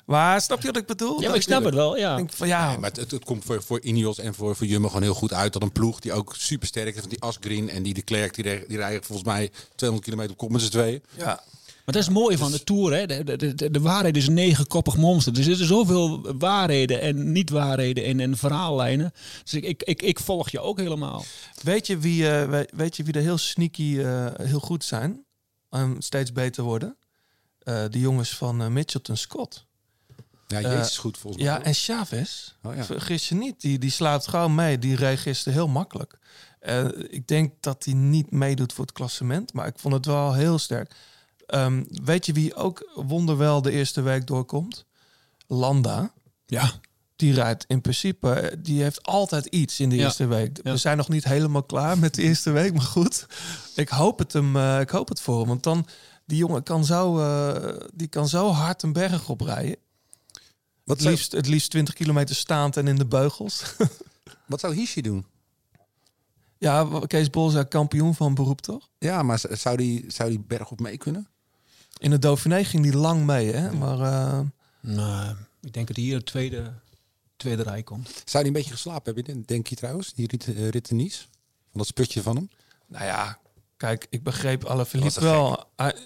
[0.05, 1.21] Maar snap je wat ik bedoel?
[1.21, 2.11] Ja, maar ik snap het wel, ja.
[2.11, 4.67] Ik denk van, ja, Nee, maar het, het komt voor, voor Ineos en voor, voor
[4.67, 5.53] Jumbo gewoon heel goed uit.
[5.53, 7.01] Dat een ploeg die ook super sterk is.
[7.01, 10.39] Want die Asgreen en die de Klerk, die, die rijden volgens mij 200 kilometer op
[10.39, 11.03] kop met z'n tweeën.
[11.17, 11.43] ja.
[11.85, 12.93] Maar dat is mooi van de Tour.
[12.95, 13.07] Hè?
[13.07, 15.37] De, de, de, de waarheid is een negenkoppig monster.
[15.39, 19.13] Er zitten zoveel waarheden en niet-waarheden in en verhaallijnen.
[19.43, 21.25] Dus ik, ik, ik, ik volg je ook helemaal.
[21.63, 25.25] Weet je wie, eh, we- weet je wie er heel sneaky, eh, heel goed zijn?
[25.71, 26.97] En steeds beter worden?
[27.59, 29.67] Eh, de jongens van Mitchelton Scott.
[30.47, 31.53] Ja, Jezus is goed volgens mij.
[31.53, 32.85] Ja, en Chavez, Oh, ja.
[32.85, 34.79] vergis je niet, die, die slaat gewoon mee.
[34.79, 36.19] Die gisteren heel makkelijk.
[36.61, 40.35] Eh, ik denk dat hij niet meedoet voor het klassement, maar ik vond het wel
[40.35, 40.95] heel sterk.
[41.47, 44.85] Ehm, weet je wie ook wonderwel de eerste week doorkomt?
[45.47, 46.13] Landa.
[46.47, 46.71] Ja.
[47.17, 50.05] Die rijdt in principe, eh, die heeft altijd iets in de Ja.
[50.05, 50.61] eerste week.
[50.63, 50.71] Ja.
[50.73, 53.27] We zijn nog niet helemaal klaar met de eerste week, maar goed.
[53.75, 55.87] Ik hoop het, hem, eh, ik hoop het voor hem, want dan
[56.27, 59.77] die jongen kan zo, eh, die kan zo hard een berg oprijden.
[60.85, 63.63] Wat Het liefst, het liefst 20 kilometer staand en in de beugels.
[64.47, 65.27] wat zou Hishi doen?
[66.59, 68.89] ja, Kees Bol is kampioen van beroep, toch?
[68.99, 71.29] Ja, maar zou die, zou die berg op mee kunnen?
[72.05, 73.73] In de Dauphiné ging die lang mee, hè?
[73.73, 74.41] Maar eh,
[74.81, 76.73] Nou, ik denk dat hij hier de tweede,
[77.37, 78.23] tweede rij komt.
[78.25, 80.13] Zou die een beetje geslapen hebben, denk je trouwens?
[80.15, 81.21] Die rit, eh, rit in Nice?
[81.71, 82.51] Van dat sputje van hem?
[82.87, 83.39] nou ja,
[83.77, 85.65] kijk, ik begreep alle Dat Philippe was wel.
[85.77, 85.97] Hij-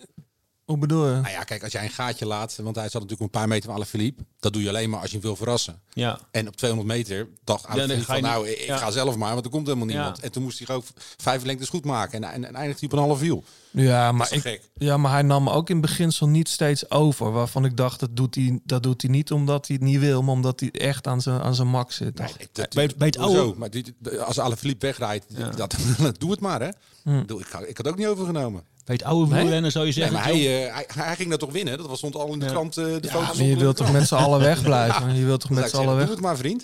[0.68, 1.12] hoe bedoel je?
[1.12, 3.64] Nou ja, kijk, als jij een gaatje laat, want hij zat natuurlijk een paar meter
[3.64, 4.22] van Alaphilippe.
[4.40, 5.80] Dat doe je alleen maar als je hem wil verrassen.
[5.92, 6.18] Ja.
[6.30, 8.76] En op 200 meter dacht Alaphilippe van, nou, ik, ja.
[8.76, 9.94] ga zelf maar, want er komt helemaal Ja.
[9.94, 10.20] niemand.
[10.20, 10.82] En toen moest hij gewoon
[11.16, 12.24] vijf lengtes goed maken.
[12.24, 13.44] En, en, en eindigde hij op een half wiel.
[13.70, 14.62] Ja, maar, ik, gek?
[14.74, 17.32] ja, maar hij nam ook in beginsel niet steeds over.
[17.32, 20.22] Waarvan ik dacht, dat doet hij, dat doet hij niet omdat hij het niet wil,
[20.22, 22.18] maar omdat hij echt aan zijn, aan zijn max zit.
[22.18, 25.24] Nee, dat, bij- bij het Maar die- als Alaphilippe wegrijdt,
[25.56, 25.74] dat,
[26.18, 26.68] doe het maar, hè.
[27.26, 28.62] Doe, ik, had- ik had ook niet overgenomen.
[28.88, 29.40] Bij het oude Nee?
[29.42, 30.20] wielrennen zou je Nee, zeggen...
[30.22, 31.78] maar hij, eh, hij, hij ging dat toch winnen?
[31.78, 32.50] Dat was, stond al in de Ja.
[32.50, 35.14] krant, eh, de Ja, foto's maar je wilt toch met z'n allen wegblijven?
[35.16, 36.04] Je wilt toch met z'n ik allen weg?
[36.04, 36.62] Doe het maar, vriend.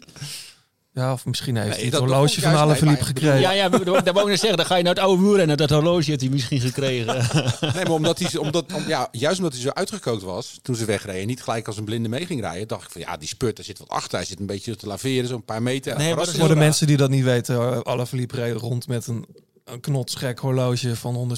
[0.92, 3.40] Ja, of misschien heeft Nee, hij het horloge van alle Philippe bedoel- gekregen.
[3.40, 4.56] ja, ja, dat wou ik net zeggen.
[4.56, 5.56] Dan ga je naar het oude wielrennen.
[5.56, 7.14] Dat horloge heeft hij misschien gekregen.
[7.60, 10.84] Nee, maar omdat hij, omdat, om, ja, juist omdat hij zo uitgekookt was toen ze
[10.84, 13.56] wegreden, niet gelijk als een blinde mee ging rijden, dacht ik van ja, die spurt,
[13.56, 14.18] daar zit wat achter.
[14.18, 15.96] Hij zit een beetje te laveren, zo'n paar meter.
[15.96, 19.26] Nee, maar Voor de mensen die dat niet weten, alle Philippe reed rond met een,
[19.64, 21.36] een knotsgek horloge van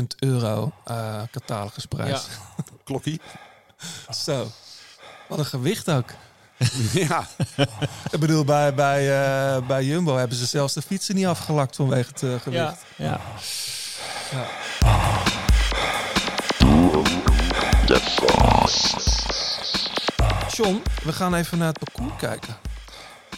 [0.00, 2.26] 160.000 euro uh, catalogusprijs.
[2.84, 3.20] klokkie.
[4.24, 4.46] Zo.
[5.28, 6.10] Wat een gewicht ook.
[6.92, 7.26] ja.
[8.10, 12.08] Ik bedoel, bij, bij, eh, bij Jumbo hebben ze zelfs de fietsen niet afgelakt vanwege
[12.08, 12.84] het eh, gewicht.
[12.96, 13.20] Ja,
[14.30, 14.50] ja.
[20.50, 22.69] John, we gaan even naar het parcours kijken.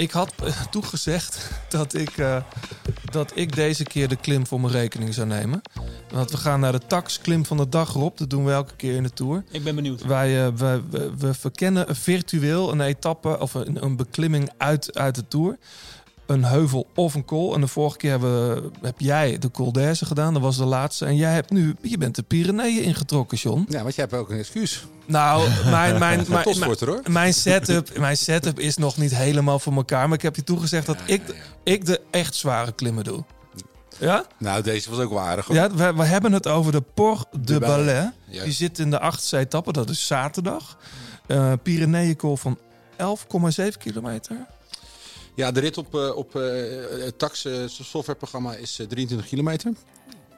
[0.02, 0.34] Ik had
[0.70, 2.36] toegezegd dat ik, eh,
[3.10, 5.62] dat ik deze keer de klim voor mijn rekening zou nemen.
[6.10, 8.18] Want we gaan naar de tax klim van de dag erop.
[8.18, 9.44] Dat doen we elke keer in de Tour.
[9.50, 10.02] Ik ben benieuwd.
[10.02, 15.14] Wij, eh, we, we, we verkennen virtueel een etappe of een, een beklimming uit, uit
[15.14, 15.58] de Tour.
[16.26, 17.54] Een heuvel of een kool.
[17.54, 20.32] En de vorige keer hebben, heb jij de Col d'Aise gedaan.
[20.32, 21.04] Dat was de laatste.
[21.04, 23.66] En jij hebt nu, je bent de Pyreneeën ingetrokken, John.
[23.68, 24.86] ja, want jij hebt ook een excuus.
[25.06, 30.08] Nou, mijn, mijn, mijn, mijn, setup, mijn setup is nog niet helemaal voor elkaar.
[30.08, 33.24] Maar ik heb je toegezegd dat ik, de, ik de echt zware klimmen doe.
[33.98, 34.24] Ja?
[34.38, 35.46] Nou, deze was ook waardig.
[35.46, 35.56] hoor.
[35.56, 38.10] Ja, we, we hebben het over de Port de.
[38.24, 38.44] Juist.
[38.44, 40.78] Die zit in de achtste etappe, dat is zaterdag.
[41.26, 42.58] Uh, Pyreneeënkool van
[42.96, 44.36] 11,7 kilometer.
[45.34, 46.42] Ja, de rit op, eh, op eh,
[47.04, 49.72] het tax eh, softwareprogramma is eh, 23 kilometer.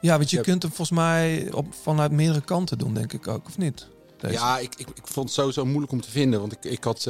[0.01, 3.45] Ja, want je kunt hem volgens mij op, vanuit meerdere kanten doen, denk ik ook,
[3.47, 3.87] of niet?
[4.19, 4.33] Deze.
[4.33, 6.39] Ja, ik, ik, ik vond het sowieso moeilijk om te vinden.
[6.39, 7.05] Want ik, ik, had,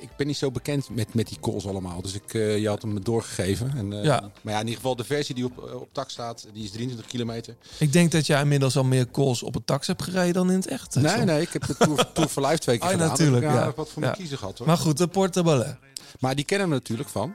[0.00, 2.02] ik ben niet zo bekend met, met die calls allemaal.
[2.02, 3.72] Dus ik, je had hem doorgegeven.
[3.76, 4.30] En, Ja.
[4.42, 7.06] Maar ja, in ieder geval de versie die op, op tak staat, die is 23
[7.10, 7.56] kilometer.
[7.78, 10.56] Ik denk dat jij inmiddels al meer calls op het tax hebt gereden dan in
[10.56, 10.94] het echt.
[10.94, 11.24] Nee, John.
[11.24, 13.08] nee, ik heb de Tour, Tour for Life twee keer Oh, gedaan.
[13.08, 13.72] natuurlijk, ja.
[13.76, 14.66] wat voor kiezer gehad hoor.
[14.66, 15.74] Maar goed, de Port de Balais.
[16.20, 17.34] Maar die kennen we natuurlijk van.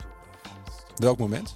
[0.96, 1.54] Welk moment?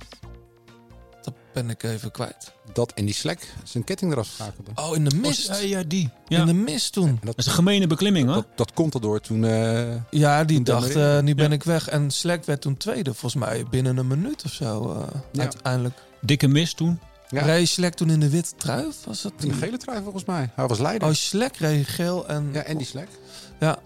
[1.22, 2.54] Dat ben ik even kwijt.
[2.74, 4.72] Dat en die Slack zijn ketting eraf schakelde.
[4.76, 5.48] Oh, in de mist.
[5.48, 6.10] Ja, ja, die.
[6.28, 6.40] Ja.
[6.40, 7.08] In de mist toen.
[7.08, 8.36] En dat, Dat is een gemene beklimming, hoor.
[8.36, 9.44] dat, dat komt erdoor toen...
[9.44, 11.88] eh, Ja, die Toen dacht, eh, nu ben ik weg.
[11.90, 14.92] En Slack werd toen tweede, volgens mij binnen een minuut of zo.
[14.94, 15.42] eh, Ja.
[15.42, 15.96] Uiteindelijk.
[16.22, 17.00] Dikke mist toen.
[17.30, 17.42] Ja.
[17.42, 18.92] Reed Slack toen in de witte trui?
[19.06, 20.50] Was dat in de gele trui volgens mij.
[20.56, 21.08] Hij was leider.
[21.08, 22.50] Oh, Slack reed geel en...
[22.54, 23.08] Ja, en die Slack.
[23.60, 23.78] Ja.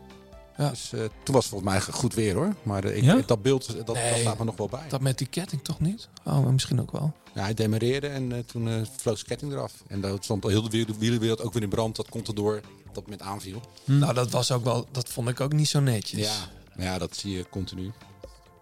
[0.59, 0.69] Ja.
[0.69, 2.55] Dus eh, toen was het volgens mij goed weer hoor.
[2.63, 3.21] Maar eh, ik, Ja?
[3.25, 4.85] dat beeld, dat, dat staat me nog wel bij.
[4.89, 6.07] Dat met die ketting toch niet?
[6.25, 7.13] Oh, misschien ook wel.
[7.33, 9.73] Ja, hij demereerde en eh, toen eh vloog zijn ketting eraf.
[9.87, 11.95] En dat stond heel de wiel- wielerwereld ook weer in brand.
[11.95, 12.61] Dat komt erdoor
[12.93, 13.61] dat met aanviel.
[13.85, 14.87] Nou, dat was ook wel...
[14.91, 16.19] Dat vond ik ook niet zo netjes.
[16.19, 17.91] Ja, ja, dat zie je continu.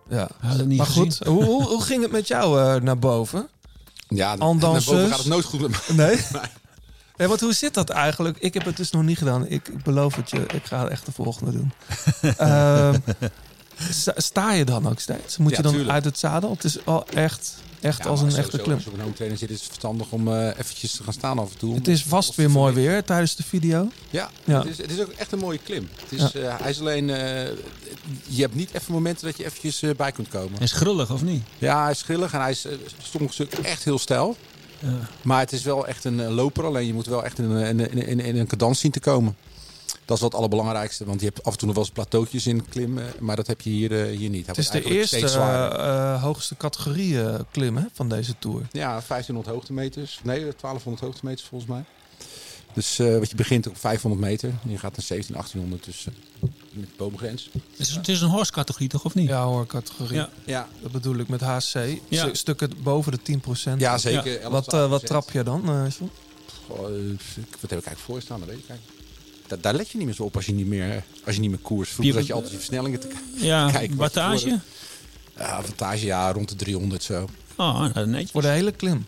[0.09, 0.29] ja.
[0.65, 1.03] Niet Maar gezien.
[1.13, 3.49] goed, hoe, hoe, hoe ging het met jou eh, naar boven?
[4.07, 6.05] Ja, En naar boven gaat het nooit goed met mij.
[6.07, 6.17] Nee?
[7.17, 8.37] Nee, want hoe zit dat eigenlijk?
[8.39, 9.47] Ik heb het dus nog niet gedaan.
[9.47, 11.71] Ik, beloof het je, ik ga echt de volgende doen.
[12.37, 12.97] Ehm,
[14.15, 15.37] Sta, je dan ook steeds?
[15.37, 15.93] Moet Ja, je dan tuurlijk.
[15.93, 16.49] uit het zadel?
[16.51, 18.73] Het is wel echt, echt Ja, als een echte klim.
[18.75, 21.13] Als je op een home trainer zit, is het verstandig om eh, eventjes te gaan
[21.13, 21.75] staan af en toe.
[21.75, 23.89] Het is vast weer mooi weer tijdens de video.
[24.09, 24.57] Ja, Ja.
[24.59, 25.89] Het, is, het is ook echt een mooie klim.
[26.01, 27.45] Het is, eh, hij is alleen, eh,
[28.27, 30.53] je hebt niet even momenten dat je eventjes bij kunt komen.
[30.53, 31.43] Hij is grillig, of niet?
[31.57, 32.65] Ja, hij is grillig en hij is
[33.11, 34.35] sommige stukken echt heel stijl.
[35.21, 37.79] Maar het is wel echt een eh, loper, alleen je moet wel echt in, een-
[37.79, 39.35] in, in, in een cadans zien te komen.
[40.05, 42.47] Dat is wel het allerbelangrijkste, want je hebt af en toe nog wel eens plateautjes
[42.47, 44.45] in klim, eh, maar dat heb je hier, eh, hier niet.
[44.45, 47.17] Hij Het is de eerste eh, hoogste categorie
[47.51, 48.61] klim hè, van deze tour.
[48.71, 50.19] Ja, 1500 hoogtemeters.
[50.23, 51.83] Nee, 1200 hoogtemeters volgens mij.
[52.77, 54.49] Dus eh, wat je begint op 500 meter.
[54.63, 56.13] En je gaat naar 17, 1800, dus eh,
[56.71, 57.49] met de boomgrens.
[57.53, 59.27] Het is, het is een horse-categorie, toch, of niet?
[59.27, 60.15] Ja hoor, categorie.
[60.15, 60.29] Ja.
[60.45, 61.73] Ja, Dat bedoel ik met HC.
[61.73, 62.23] Ja.
[62.23, 63.77] Stu- Stukken boven de 10%.
[63.77, 64.39] ja zeker.
[64.39, 66.11] 11, Wat, eh, wat trap je dan, eh, John?
[66.67, 66.89] Goh, wat
[67.71, 68.39] heb ik eigenlijk voor staan?
[68.39, 68.97] Dat weet ik eigenlijk.
[69.47, 71.49] Daar, daar let je niet meer zo op als je niet meer, als je niet
[71.49, 71.89] meer koers.
[71.89, 73.95] Vroeger Wie- had je altijd je versnellingen te Ja, kijken.
[73.97, 74.59] wattage?
[75.37, 77.27] Ja, wattage ja, rond de 300 zo.
[77.55, 78.31] Oh, nou, netjes.
[78.31, 79.05] Voor de hele klim.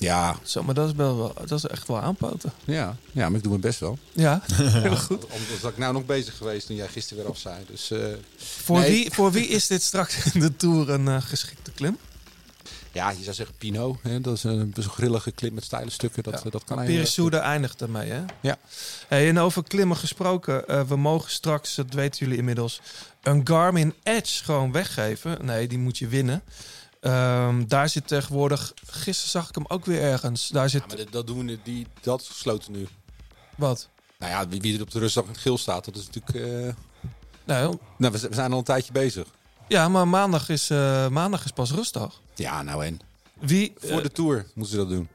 [0.00, 2.52] Ja, Zo, maar dat is, wel, dat is echt wel aanpoten.
[2.64, 3.98] ja, ja, maar ik doe mijn best wel.
[4.12, 5.24] Ja, heel goed.
[5.24, 7.56] Omdat was ik nou nog bezig geweest toen jij gisteren weer af zei.
[7.70, 7.98] Dus eh,
[8.36, 8.90] Voor, Nee.
[8.90, 11.98] wie, voor wie is dit straks in de Tour een eh, geschikte klim?
[12.92, 13.98] ja, je zou zeggen Pino.
[14.02, 16.22] Hè, dat is een grillige klim met steile stukken.
[16.22, 16.78] Dat, eh, dat kan
[17.38, 18.22] eindigt ermee, hè?
[18.40, 18.58] Ja.
[19.08, 22.80] Hey, en over klimmen gesproken, eh, we mogen straks, dat weten jullie inmiddels,
[23.22, 25.38] een Garmin Edge gewoon weggeven.
[25.44, 26.42] Nee, die moet je winnen.
[27.00, 30.48] Ehm, daar zit tegenwoordig, gisteren zag ik hem ook weer ergens.
[30.48, 32.86] Daar zit, Ja, maar dat, dat doen we die, dat is gesloten nu.
[33.56, 33.88] wat?
[34.18, 36.66] Nou ja, wie, wie er op de rustdag in het geel staat, dat is natuurlijk.
[36.66, 36.74] eh,
[37.44, 39.26] Nou, Nou, we, zijn al een tijdje bezig.
[39.68, 42.20] ja, maar maandag is, eh, maandag is pas rustdag.
[42.34, 43.00] Ja, nou en.
[43.38, 45.08] Wie, Voor de tour moeten ze dat doen.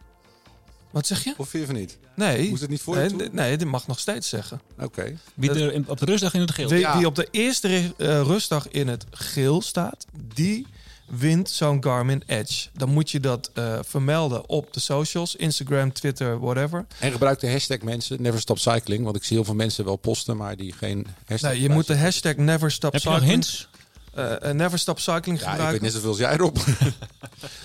[0.92, 1.34] wat zeg je?
[1.38, 1.98] Of vind je van niet?
[2.16, 3.30] Nee, Moest het niet voor de nee, Tour?
[3.30, 4.62] d- nee, dit mag nog steeds zeggen.
[4.80, 5.18] Oké.
[5.34, 6.70] Wie er in- op de rustdag in het geel.
[6.70, 6.98] Wie, Ja.
[6.98, 10.68] wie op de eerste eh, rustdag in het geel staat, die
[11.06, 12.68] wint zo'n Garmin Edge.
[12.74, 16.86] Dan moet je dat eh, vermelden op de socials, Instagram, Twitter, whatever.
[17.00, 19.04] En gebruik de hashtag mensen, never stop cycling.
[19.04, 21.88] Want ik zie heel veel mensen wel posten, maar die geen hashtag Nee, je moet
[21.88, 23.68] de hashtag Never Stop Heb je nog Cycling, hints?
[24.14, 26.58] eh, eh, Never Stop Cycling Ja, ik weet net zoveel als jij erop.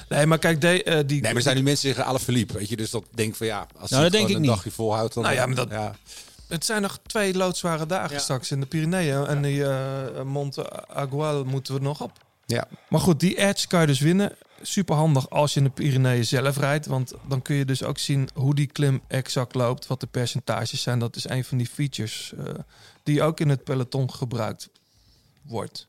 [0.08, 2.24] Nee, maar kijk, de, eh, die, Nee, maar er zijn nu mensen die zeggen alle
[2.24, 2.50] verliep.
[2.52, 4.40] Weet je, dus dat denk van ja, als Nou, je dat denk gewoon ik een
[4.40, 4.50] niet.
[4.50, 5.22] dagje volhoudt, dan.
[5.22, 5.94] Nou ja, maar dat- ja.
[6.48, 8.18] het zijn nog twee loodzware dagen Ja.
[8.22, 9.26] straks in de Pyreneeën.
[9.26, 12.12] En die eh Monte Agual moeten we nog op.
[12.50, 12.68] ja.
[12.88, 14.36] Maar goed, die Edge kan je dus winnen.
[14.62, 16.86] Super handig als je in de Pyreneeën zelf rijdt.
[16.86, 19.86] Want dan kun je dus ook zien hoe die klim exact loopt.
[19.86, 20.98] Wat de percentages zijn.
[20.98, 22.44] Dat is een van die features eh,
[23.02, 24.70] die ook in het peloton gebruikt
[25.42, 25.88] wordt.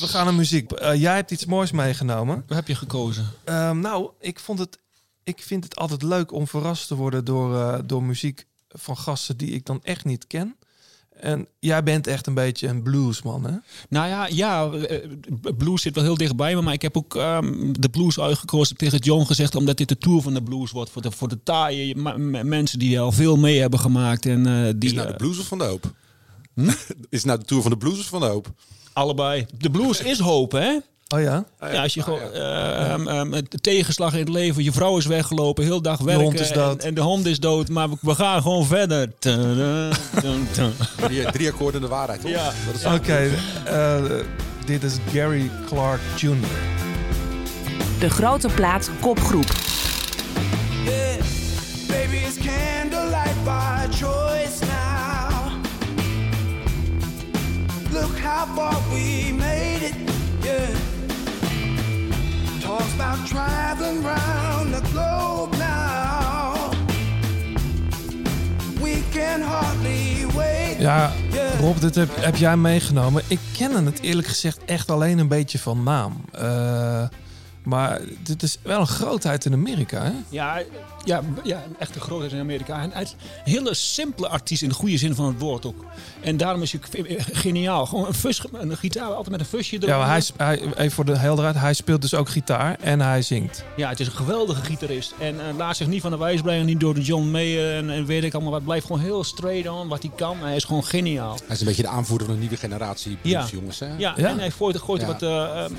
[0.00, 0.72] We gaan naar muziek.
[0.72, 2.44] Eh, jij hebt iets moois meegenomen.
[2.46, 3.26] Wat heb je gekozen?
[3.44, 4.78] Ehm, nou, ik, vond het,
[5.22, 9.36] ik vind het altijd leuk om verrast te worden door, eh, door muziek van gasten
[9.36, 10.56] die ik dan echt niet ken.
[11.20, 13.56] En jij bent echt een beetje een bluesman, hè?
[13.88, 15.08] Nou ja, ja, eh,
[15.56, 16.62] blues zit wel heel dichtbij me.
[16.62, 18.74] Maar ik heb ook ehm, de blues uitgekozen.
[18.74, 20.90] Ik heb tegen John gezegd, omdat dit de tour van de blues wordt.
[20.90, 21.96] Voor de, voor de taaie
[22.44, 24.26] mensen die al veel mee hebben gemaakt.
[24.26, 25.92] En eh, die Is het nou de eh, blues of van de hoop?
[27.10, 28.52] Is het nou de tour van de blues of van de hoop?
[28.98, 29.46] allebei.
[29.58, 30.78] De blues is hoop, hè?
[31.14, 31.44] Oh ja?
[31.60, 35.06] Ja, als je gewoon eh, ehm, ehm, het tegenslag in het leven, je vrouw is
[35.06, 36.80] weggelopen, heel dag werken hond is dood.
[36.80, 39.18] En, en de hond is dood, maar we, we gaan gewoon verder.
[39.18, 39.90] Tada,
[40.20, 40.72] dun, dun.
[40.96, 42.30] Drie, drie akkoorden de waarheid, toch?
[42.30, 42.52] Ja.
[42.66, 43.30] Dat is Oké,
[43.64, 44.04] eh,
[44.64, 46.34] dit is Gary Clark Jr.
[47.98, 49.52] De grote plaat kopgroep.
[50.84, 51.22] Yeah,
[51.86, 55.52] baby, it's candlelight by choice now.
[57.92, 59.37] Look how far we
[62.78, 66.70] Talks about traveling round the globe now.
[68.80, 70.76] We can hardly wait.
[70.78, 71.12] Ja,
[71.60, 73.22] Rob, dit heb, heb jij meegenomen.
[73.26, 76.20] Ik ken het eerlijk gezegd echt alleen een beetje van naam.
[76.32, 77.02] Eh,
[77.62, 80.12] maar dit is wel een grootheid in Amerika, hè?
[80.28, 80.62] Ja,
[81.08, 82.80] ja, ja, een echte grootheid in Amerika.
[82.82, 83.10] En hij is
[83.44, 85.84] een hele simpele artiest in de goede zin van het woord ook.
[86.20, 86.80] En daarom is hij
[87.32, 87.86] geniaal.
[87.86, 89.88] Gewoon een, fus, een gitaar altijd met een fusje erop.
[89.88, 93.22] Ja, maar hij, hij, even voor de helderheid, hij speelt dus ook gitaar en hij
[93.22, 93.64] zingt.
[93.76, 95.14] Ja, het is een geweldige gitarist.
[95.20, 97.90] En eh, laat zich niet van de wijs brengen, niet door de John Mayer en,
[97.90, 98.64] en weet ik allemaal wat.
[98.64, 100.36] Blijft gewoon heel straight on wat hij kan.
[100.38, 101.36] Hij is gewoon geniaal.
[101.46, 103.46] Hij is een beetje de aanvoerder van een nieuwe generatie blues, Ja.
[103.52, 103.78] jongens.
[103.78, 103.86] Hè?
[103.86, 104.28] Ja, Ja.
[104.28, 105.06] en hij gooit, gooit Ja.
[105.06, 105.22] wat...
[105.22, 105.72] eh, eh, aan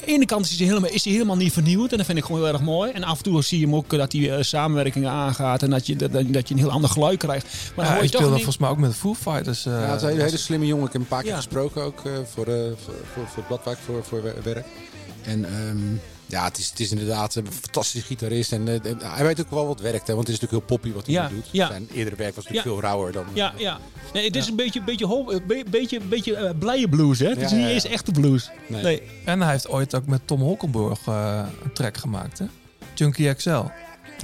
[0.00, 1.90] de ene kant is hij, helemaal, is hij helemaal niet vernieuwend.
[1.90, 2.90] En dat vind ik gewoon heel erg mooi.
[2.90, 5.62] En af en toe zie je hem ook eh, dat hij eh, samenwerkingen aangaat.
[5.62, 7.46] En dat je, dat, dat je een heel ander geluid krijgt.
[7.76, 8.44] Maar Ja, hoor je toch speelde niet...
[8.44, 9.66] volgens mij ook met de Foo Fighters.
[9.66, 10.86] eh, Ja, het is een hele, slimme jongen.
[10.86, 11.36] Ik heb een paar keer Ja.
[11.36, 12.54] gesproken ook eh, voor, eh,
[12.84, 14.66] voor, voor, voor Bladwijk voor, voor wer- werk.
[15.22, 15.78] En ehm,
[16.26, 18.52] Ja, het is, het is inderdaad een fantastische gitarist.
[18.52, 18.66] En
[19.02, 20.06] hij weet ook wel wat werkt.
[20.06, 21.48] Hè, want het is natuurlijk heel poppy wat hij Ja, doet.
[21.50, 21.66] ja.
[21.66, 22.80] Zijn eerdere werk was natuurlijk Ja.
[22.80, 23.24] veel rauwer dan...
[23.32, 23.78] Ja, ja.
[24.12, 27.28] Nee, het is een beetje, beetje, beetje, beetje blije blues, hè?
[27.28, 28.50] Het is niet ja, eens echte blues.
[28.68, 28.82] Nee.
[28.82, 29.02] Nee.
[29.24, 32.44] En hij heeft ooit ook met Tom Holkenborg een track gemaakt, hè?
[32.94, 33.50] Junkie XL.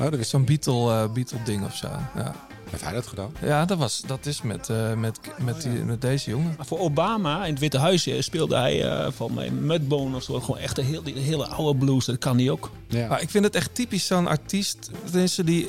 [0.00, 1.88] Oh, dat is Zo'n Beatle, eh, Beatle ding of zo.
[2.16, 2.34] Ja,
[2.70, 3.32] Heeft hij dat gedaan?
[3.42, 6.56] ja dat, was, dat is met, eh, met, met, die, met deze jongen.
[6.60, 10.40] Voor Obama in het Witte Huis eh, speelde hij eh, van mij Mudbone of zo.
[10.40, 12.04] Gewoon echt een heel, die hele oude blues.
[12.04, 12.70] Dat kan hij ook.
[12.88, 13.08] Ja.
[13.08, 14.90] Maar ik vind het echt typisch zo'n artiest.
[15.04, 15.68] Tenminste, die.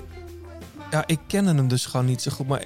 [0.92, 2.48] Ja, ik ken hem dus gewoon niet zo goed.
[2.48, 2.64] Maar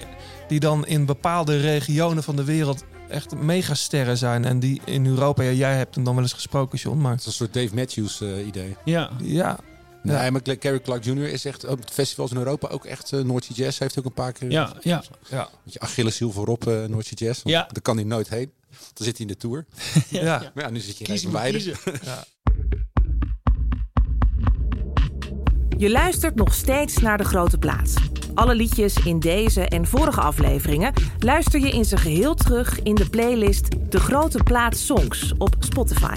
[0.48, 4.44] die dan in bepaalde regionen van de wereld echt megasterren zijn.
[4.44, 5.42] En die in Europa.
[5.42, 6.98] Ja, jij hebt hem dan wel eens gesproken, John.
[7.00, 8.76] Maar Het is een soort Dave Matthews idee.
[8.84, 9.10] Ja.
[9.22, 9.58] ja.
[10.06, 10.30] Nee, Ja.
[10.30, 11.18] maar Gary Clark Jr.
[11.28, 13.78] is echt op festivals in Europa ook echt uh, Noordse Jazz.
[13.78, 15.02] Heeft ook een paar keer Ja, ja.
[15.30, 15.48] Ja.
[15.64, 17.40] Beetje Achilleshiel voorop uh, Noordse Jazz.
[17.44, 17.60] Ja.
[17.72, 18.52] Daar kan hij nooit heen.
[18.70, 19.64] Dan zit hij in de Tour.
[20.08, 20.50] ja.
[20.54, 21.58] Maar ja, nu zit je in beide.
[21.58, 21.76] kiezen.
[25.78, 27.94] Je luistert nog steeds naar De Grote Plaats.
[28.34, 33.10] Alle liedjes in deze en vorige afleveringen luister je in zijn geheel terug in de
[33.10, 36.14] playlist De Grote Plaats Songs op Spotify.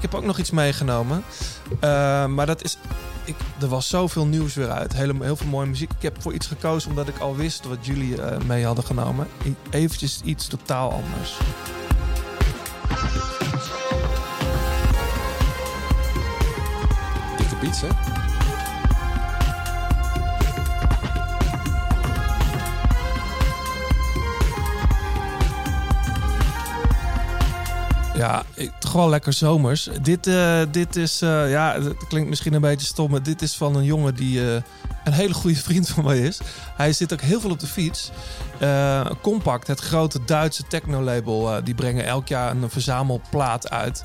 [0.00, 1.24] Ik heb ook nog iets meegenomen.
[1.74, 2.76] Uh, maar dat is.
[3.24, 4.92] Ik, er was zoveel nieuws weer uit.
[4.92, 5.90] Hele, heel veel mooie muziek.
[5.92, 9.28] Ik heb voor iets gekozen omdat ik al wist wat jullie uh, mee hadden genomen.
[9.70, 11.38] Eventjes iets totaal anders.
[17.36, 17.88] Dikke beats, hè?
[28.14, 29.88] Ja, ik, wel lekker zomers.
[30.02, 33.54] Dit, uh, dit is, uh, ja, het klinkt misschien een beetje stom, maar dit is
[33.54, 34.54] van een jongen die uh,
[35.04, 36.40] een hele goede vriend van mij is.
[36.76, 38.10] Hij zit ook heel veel op de fiets.
[39.22, 44.04] Compact, het grote Duitse techno-label, die brengen elk jaar een verzamelplaat uit.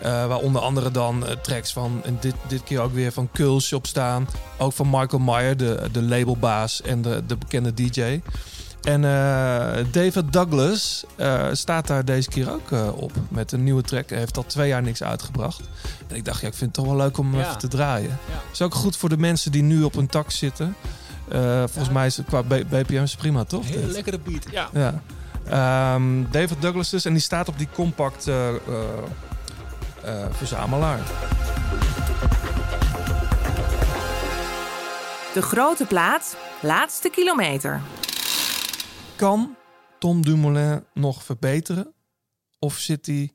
[0.00, 3.86] waar onder andere dan tracks van, en dit, dit keer ook weer van Kulsch op
[3.86, 4.28] staan.
[4.58, 8.20] Ook van Michael Meyer, de, de labelbaas en de, de bekende DJ.
[8.84, 13.82] En uh, David Douglas uh, staat daar deze keer ook uh, op met een nieuwe
[13.82, 14.08] track.
[14.10, 15.60] Hij heeft al twee jaar niks uitgebracht.
[16.08, 17.46] En ik dacht, ja, ik vind het toch wel leuk om hem Ja.
[17.46, 18.18] even te draaien.
[18.30, 18.40] Ja.
[18.52, 20.76] Is ook goed voor de mensen die nu op een tak zitten.
[21.64, 23.66] volgens mij is het qua B- BPM is het prima, toch?
[23.66, 23.92] Hele dit?
[23.92, 24.44] lekkere beat.
[24.50, 24.68] Ja.
[24.72, 25.00] Ja.
[25.48, 27.04] Ehm, David Douglas dus.
[27.04, 28.54] En die staat op die compact eh, eh,
[30.04, 30.98] eh, verzamelaar.
[35.34, 37.80] De Grote Plaat, laatste kilometer.
[39.16, 39.56] Kan
[39.98, 41.92] Tom Dumoulin nog verbeteren?
[42.58, 43.32] Of zit hij...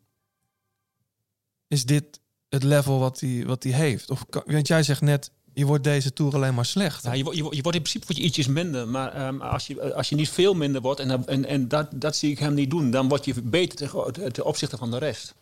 [1.67, 2.19] Is dit
[2.49, 4.09] het level wat hij, wat hij heeft?
[4.09, 7.03] Of kan, want jij zegt net, je wordt deze Tour alleen maar slecht.
[7.03, 8.87] Ja, je, je, je wordt in principe word je ietsjes minder.
[8.87, 11.87] Maar ehm, als, je, als je niet veel minder wordt, en, dat- en, en dat,
[11.93, 14.97] dat zie ik hem niet doen, dan word je beter ten, ten opzichte van de
[14.97, 15.33] rest.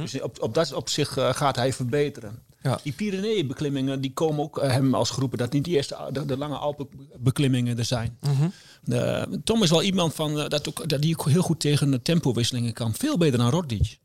[0.00, 2.42] Dus op, op dat opzicht eh, gaat hij verbeteren.
[2.62, 2.78] Ja.
[2.82, 5.38] Die Pyrenee-beklimmingen die komen ook eh, hem als groepen.
[5.38, 8.18] Dat niet die eerste de, de lange Alpenbeklimmingen er zijn.
[8.84, 11.90] Eh, Tom is wel iemand van, eh, dat ook, dat die ook heel goed tegen
[11.90, 12.94] de tempowisselingen kan.
[12.94, 13.98] Veel beter dan Roglic.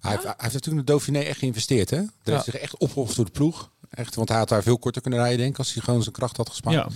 [0.00, 1.96] Hij, heeft, hij heeft natuurlijk in de Dauphiné echt geïnvesteerd, hè?
[1.96, 2.32] Hij Ja.
[2.32, 3.70] heeft zich echt opgeofferd door de ploeg.
[3.90, 6.14] Echt, want hij had daar veel korter kunnen rijden, denk ik, als hij gewoon zijn
[6.14, 6.74] kracht had gespaard.
[6.76, 6.88] Ja.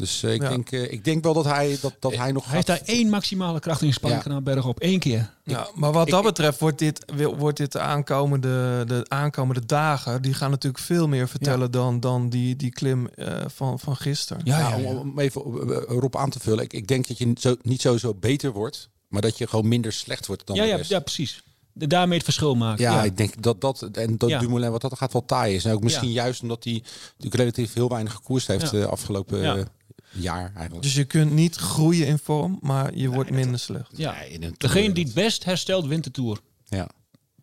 [0.00, 0.48] Dus eh, ik, Ja.
[0.48, 3.08] denk, eh, ik denk wel dat hij, dat, dat hij nog Hij heeft daar één
[3.08, 4.28] maximale krachtingspanning Ja.
[4.28, 4.82] gedaan bergop.
[4.82, 5.30] Eén keer.
[5.44, 10.22] Ja, maar wat dat betreft wordt dit, wil- wordt dit de, aankomende, de aankomende dagen...
[10.22, 14.42] die gaan natuurlijk veel meer vertellen dan, dan die, die klim eh, van, van gisteren.
[14.44, 14.88] Ja, Ja, ja, om, ja.
[15.00, 16.64] om even op- eh, Rob aan te vullen.
[16.64, 19.68] Ik, ik denk dat je niet zo, niet sowieso beter wordt, maar dat je gewoon
[19.68, 20.90] minder slecht wordt dan Ja, de rest.
[20.90, 21.42] ja, precies.
[21.80, 22.84] De, daarmee het verschil maken.
[22.84, 24.38] Ja, Ja, ik denk dat dat en dat Ja.
[24.38, 25.64] Dumoulin wat dat gaat wel taai is.
[25.64, 28.78] En ook misschien juist omdat hij natuurlijk relatief heel weinig gekoerst heeft Ja.
[28.78, 29.56] eh, afgelopen Ja.
[29.56, 29.64] eh,
[30.10, 30.82] jaar eigenlijk.
[30.82, 33.90] Dus je kunt niet groeien in vorm, maar je wordt minder slecht.
[33.96, 34.14] Ja.
[34.18, 36.38] Nee, in een Degene tour, die het best herstelt, wint de Tour.
[36.68, 36.88] Ja.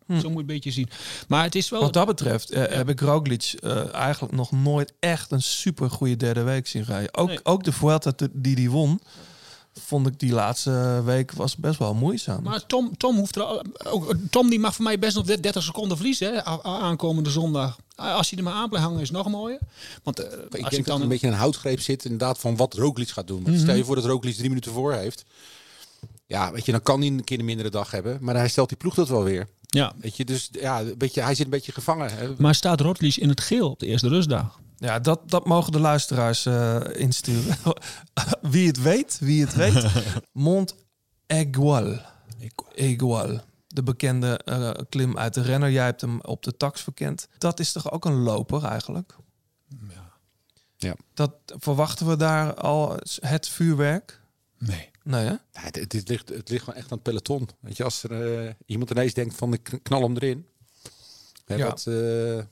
[0.08, 0.88] Zo moet je een beetje zien.
[1.28, 1.80] Maar het is wel...
[1.80, 3.54] Wat dat betreft eh, heb ik Roglic
[3.92, 7.14] eigenlijk nog nooit echt een super goede derde week zien rijden.
[7.14, 7.40] Ook, Nee.
[7.42, 9.00] ook de Vuelta die die won,
[9.84, 12.42] vond ik die laatste week was best wel moeizaam.
[12.42, 15.62] Maar Tom, Tom, hoeft er al, ook, Tom die mag voor mij best nog 30
[15.62, 16.34] seconden verliezen.
[16.34, 17.78] Hè, aankomende zondag.
[17.94, 19.58] Als hij er maar aan blijft hangen is het nog mooier.
[20.02, 22.38] Want eh, Ik als denk ik dat er dan een beetje een houtgreep zit inderdaad
[22.38, 23.44] van wat Roglic gaat doen.
[23.44, 25.24] Want Stel je voor dat Roglic drie minuten voor heeft.
[26.26, 28.18] Ja, weet je, dan kan hij een keer een mindere dag hebben.
[28.20, 29.48] Maar hij stelt die ploeg dat wel weer.
[29.66, 29.92] Ja.
[30.00, 32.16] Weet je, dus ja, een beetje, hij zit een beetje gevangen.
[32.16, 32.28] Hè?
[32.38, 34.58] Maar staat Roglic in het geel op de eerste rustdag?
[34.78, 37.56] Ja, dat, dat mogen de luisteraars eh, insturen.
[38.40, 39.84] wie het weet, wie het weet.
[40.32, 40.74] Mont
[41.26, 41.98] Aigual.
[42.74, 43.40] Egual.
[43.66, 45.70] De bekende eh, klim uit de renner.
[45.70, 47.28] Jij hebt hem op de tax verkend.
[47.38, 49.16] Dat is toch ook een loper eigenlijk?
[50.76, 50.96] Ja.
[51.14, 54.20] Dat, verwachten we daar al het vuurwerk?
[54.58, 54.90] Nee.
[55.02, 55.30] Nee, hè?
[55.30, 57.48] Ja, ligt, het ligt gewoon echt aan het peloton.
[57.60, 60.46] Weet je, als er eh, iemand ineens denkt van ik knal hem erin.
[61.44, 61.74] Hè, Ja.
[61.84, 62.44] eh,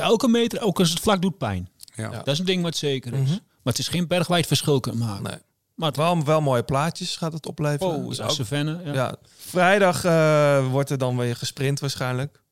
[0.00, 1.68] elke meter, ook als het vlak doet pijn.
[1.94, 2.08] ja.
[2.10, 3.18] Dat is een ding wat zeker is.
[3.18, 3.30] Mhm.
[3.30, 5.22] Maar het is geen bergwijd verschil kunnen maken.
[5.22, 5.38] Nee.
[5.74, 7.94] Maar het Wel, wel mooie plaatjes gaat het opleveren.
[7.94, 8.48] Oh, Dus ook-.
[8.48, 8.92] Ja.
[8.92, 12.42] Ja, vrijdag eh, wordt er dan weer gesprint waarschijnlijk.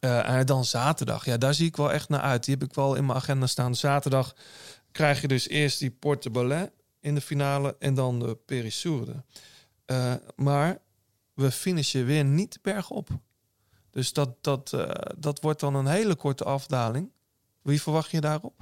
[0.00, 1.24] Eh, en dan zaterdag.
[1.24, 2.44] Ja, daar zie ik wel echt naar uit.
[2.44, 3.74] Die heb ik wel in mijn agenda staan.
[3.74, 4.34] Zaterdag
[4.92, 9.24] krijg je dus eerst die Porte Ballet in de finale en dan de Périssourde.
[9.84, 10.78] Eh maar
[11.34, 13.08] we finishen weer niet bergop.
[13.90, 17.10] Dus dat, dat, eh, dat wordt dan een hele korte afdaling.
[17.62, 18.54] Wie verwacht je daarop?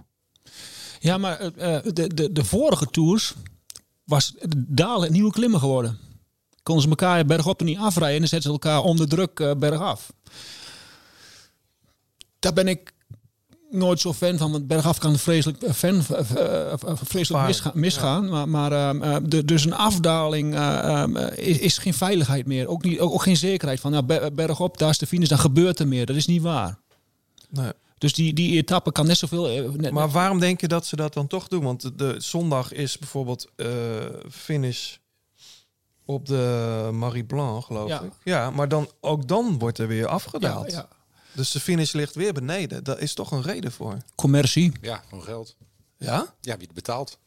[0.99, 3.35] Ja, maar eh, eh, de, de, de vorige tours
[4.05, 5.99] was dalen nieuwe klimmen geworden.
[6.62, 10.12] Konden ze elkaar bergop er niet afrijden en zetten ze elkaar onder druk bergaf.
[12.39, 12.93] Daar ben ik
[13.71, 18.29] nooit zo fan van, want bergaf kan vreselijk, eh, fan, eh, eh, vreselijk misga- misgaan.
[18.29, 22.47] Maar, maar ehm, eh, de, dus een afdaling eh, ehm, eh, is, is geen veiligheid
[22.47, 22.69] meer.
[22.69, 25.39] Ook, niet, ook, ook geen zekerheid van, nou, ber- bergop, daar is de finish, dan
[25.39, 26.07] gebeurt er meer.
[26.07, 26.79] Dat is niet waar.
[27.51, 27.73] Nee.
[27.99, 29.71] Dus die, die etappe kan net zoveel...
[29.77, 31.62] net- Maar waarom denk je dat ze dat dan toch doen?
[31.64, 33.49] Want de, de zondag is bijvoorbeeld
[34.31, 34.95] finish
[36.05, 38.01] op de Marie Blanc, geloof Ja.
[38.01, 38.12] ik.
[38.25, 40.71] Ja, maar dan, ook dan wordt er weer afgedaald.
[40.71, 40.89] ja, ja.
[41.39, 42.84] Dus de finish ligt weer beneden.
[42.84, 43.97] Daar is toch een reden voor.
[44.14, 44.72] Commercie.
[44.80, 45.57] ja, gewoon geld.
[45.99, 46.34] Ja?
[46.41, 47.18] Ja, wie het betaalt.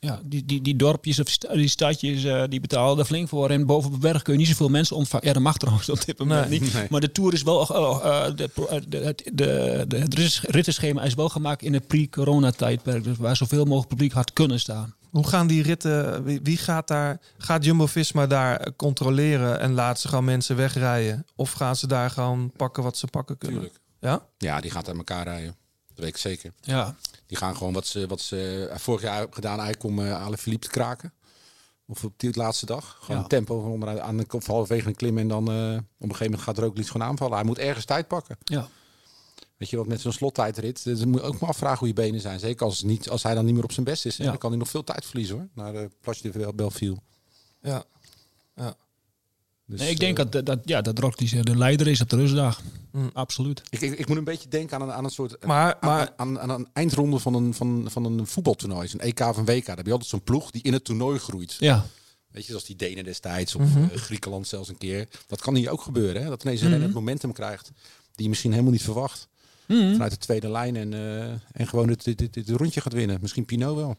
[0.00, 3.50] Ja, die, die, die dorpjes of sta- die stadjes, eh, die betalen er flink voor.
[3.50, 5.26] En boven op de berg kun je niet zoveel mensen ontvangen.
[5.26, 6.60] Ja, dat mag trouwens op dit moment Nee.
[6.60, 6.72] niet.
[6.74, 6.86] Nee.
[6.90, 7.68] Maar de Tour is wel...
[8.02, 8.50] eh, eh, de,
[8.88, 13.04] de, het- de, de, het rit- rittenschema is wel gemaakt in het pre-corona-tijdperk.
[13.04, 14.94] Dus waar zoveel mogelijk publiek had kunnen staan.
[15.10, 16.22] Hoe gaan die ritten?
[16.24, 17.20] Wie, wie gaat daar?
[17.38, 21.26] Gaat Jumbo-Visma daar eh, controleren en laat ze gewoon mensen wegrijden?
[21.36, 23.58] Of gaan ze daar gewoon pakken wat ze pakken kunnen?
[23.60, 23.80] Tuurlijk.
[24.00, 24.26] Ja?
[24.38, 25.56] Ja, die gaat aan elkaar rijden.
[25.88, 26.52] Dat weet ik zeker.
[26.60, 26.96] Ja,
[27.26, 30.36] Die gaan gewoon wat ze, wat ze vorig jaar hebben gedaan, eigenlijk om uh, Ale
[30.38, 31.12] Philippe te kraken.
[31.86, 32.96] Of op die laatste dag.
[33.00, 33.22] Gewoon Ja.
[33.22, 36.24] een tempo van onderuit aan de halverwege een klim en dan eh, op een gegeven
[36.24, 37.36] moment gaat er ook iets gewoon aanvallen.
[37.36, 38.36] Hij moet ergens tijd pakken.
[38.44, 38.68] ja.
[39.58, 42.20] Weet je wat met zo'n slottijdrit, dus moet je ook maar afvragen hoe je benen
[42.20, 42.40] zijn.
[42.40, 44.16] Zeker als, niet, als hij dan niet meer op zijn best is.
[44.16, 44.24] Ja.
[44.24, 46.96] Dan kan hij nog veel tijd verliezen hoor, naar de Place de Belleville.
[47.62, 47.84] Ja.
[49.66, 52.16] Dus, Nee, ik denk eh, dat, dat, ja, dat Roglic de leider is op de
[52.16, 52.60] rustdag.
[52.92, 53.10] Mm.
[53.12, 53.62] Absoluut.
[53.70, 56.12] ik, ik, ik moet een beetje denken aan een, aan een soort Maar, aan, maar
[56.16, 58.88] aan, aan een eindronde van een, van, van een voetbaltoernooi.
[58.88, 59.66] Zo'n EK of een WK.
[59.66, 61.56] Daar heb je altijd zo'n ploeg die in het toernooi groeit.
[61.58, 61.86] Ja.
[62.30, 63.82] Weet je, zoals die Denen destijds of Mhm.
[63.82, 65.08] eh, Griekenland zelfs een keer.
[65.26, 66.22] Dat kan hier ook gebeuren.
[66.22, 66.28] Hè?
[66.28, 67.70] Dat ineens een het momentum krijgt
[68.14, 69.28] die je misschien helemaal niet verwacht.
[69.68, 69.92] Mhm.
[69.92, 73.18] Vanuit de tweede lijn en, eh, en gewoon het, dit, dit, dit rondje gaat winnen.
[73.20, 73.96] Misschien Pinot wel.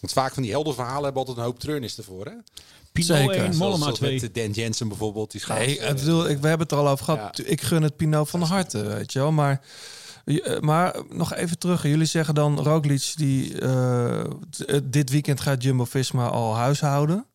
[0.00, 2.24] Want vaak van die heldenverhalen hebben altijd een hoop treurnis ervoor.
[2.26, 2.32] Hè?
[2.92, 3.34] Pinot Zeker.
[3.34, 4.20] 1, Zoals, Mollema zoals 2.
[4.20, 5.30] met eh, Dan Jensen bijvoorbeeld.
[5.30, 7.36] Die schaats, Nee, ik bedoel, ik, we hebben het er al over gehad.
[7.36, 7.44] Ja.
[7.44, 9.32] Ik gun het Pinot van harte, weet je wel.
[9.32, 9.60] Maar,
[10.24, 11.82] eh, maar nog even terug.
[11.82, 14.24] Jullie zeggen dan Roglic, die, eh,
[14.84, 17.26] dit weekend gaat Jumbo-Visma al huishouden.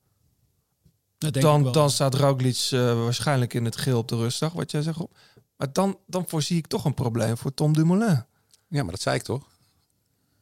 [1.17, 1.71] Dat denk ik Dan, wel.
[1.71, 4.97] dan staat Roglic eh, waarschijnlijk in het geel op de rustdag, wat jij zegt.
[4.97, 5.11] Rob.
[5.57, 8.25] Maar dan, dan voorzie ik toch een probleem voor Tom Dumoulin.
[8.67, 9.47] Ja, maar dat zei ik toch?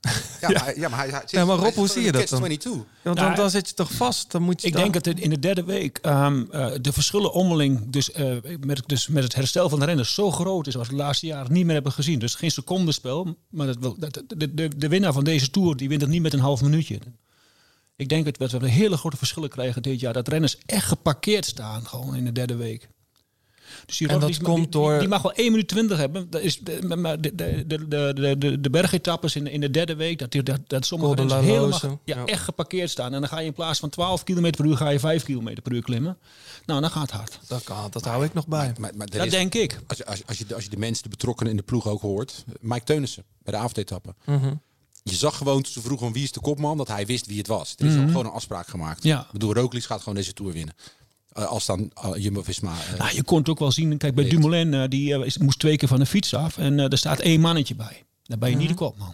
[0.41, 2.41] Ja, maar, ja, maar hij, hij, Ja, maar Rob, hij hoe zie je dat dan?
[2.41, 2.69] de catch-22.
[2.69, 4.31] Want Nou, dan, dan zit je toch vast.
[4.31, 6.93] Dan moet je Ik dan- denk dat het in de derde week ehm, eh, de
[6.93, 10.77] verschillen onderling, dus, eh, met, dus met het herstel van de renners, zo groot is
[10.77, 12.19] als we de laatste jaren niet meer hebben gezien.
[12.19, 13.37] Dus geen secondenspel.
[13.49, 16.21] Maar dat wil, dat, de, de, de winnaar van deze tour die wint het niet
[16.21, 16.99] met een half minuutje.
[17.95, 20.13] Ik denk dat we- dat we hele grote verschillen krijgen dit jaar.
[20.13, 22.89] Dat renners echt geparkeerd staan gewoon in de derde week.
[23.85, 26.29] Dus die En dat mag- komt door- Die, die mag wel 1 minuut 20 hebben.
[26.29, 29.95] Dat is de, maar de, de, de, de, de, bergetappes in, de- in de derde
[29.95, 32.25] week, dat, die- dat, dat sommige la helemaal ja, ja.
[32.25, 33.13] echt geparkeerd staan.
[33.13, 35.61] En dan ga je in plaats van 12 km per uur, ga je 5 km
[35.63, 36.17] per uur klimmen.
[36.65, 37.39] Nou, dan gaat het hard.
[37.47, 38.73] Dat, kan, dat hou ik nog bij.
[38.79, 39.79] Maar, maar Dat is- denk ik.
[39.87, 41.87] Als je, als, je- als, je, als je de mensen, de betrokkenen in de ploeg
[41.87, 42.43] ook hoort.
[42.59, 44.13] Mike Teunissen bij de avondetappe.
[44.25, 44.53] Mhm.
[45.03, 47.37] Je zag gewoon toen ze vroegen van wie is de kopman, dat hij wist wie
[47.37, 47.75] het was.
[47.77, 49.03] Er is ook gewoon een afspraak gemaakt.
[49.03, 49.19] Ja.
[49.21, 50.73] Ik bedoel, Roglic gaat gewoon deze Tour winnen.
[51.35, 52.71] Eh, als dan eh, Jumbo-Visma...
[52.91, 53.97] eh, Nou, je kon het ook wel zien.
[53.97, 54.35] Kijk, bij Ligt.
[54.35, 56.57] Dumoulin, die is- moest twee keer van de fiets af.
[56.57, 58.03] En er staat één mannetje bij.
[58.23, 59.13] Dan ben je niet de kopman.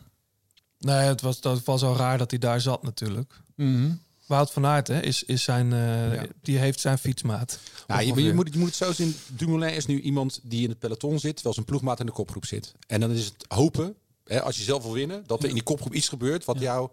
[0.79, 3.33] Nee, het was, dat was al raar dat hij daar zat natuurlijk.
[3.55, 3.91] Mhm.
[4.25, 7.59] Wout van Aert hè, is, is zijn, eh, die heeft zijn fietsmaat.
[7.87, 8.27] Nou, je, Ongeveer.
[8.27, 9.15] je, moet, je moet het zo zien.
[9.27, 12.45] Dumoulin is nu iemand die in het peloton zit, terwijl zijn ploegmaat in de kopgroep
[12.45, 12.73] zit.
[12.87, 13.95] En dan is het hopen,
[14.25, 16.89] hè, als je zelf wil winnen, dat er in die kopgroep iets gebeurt wat jou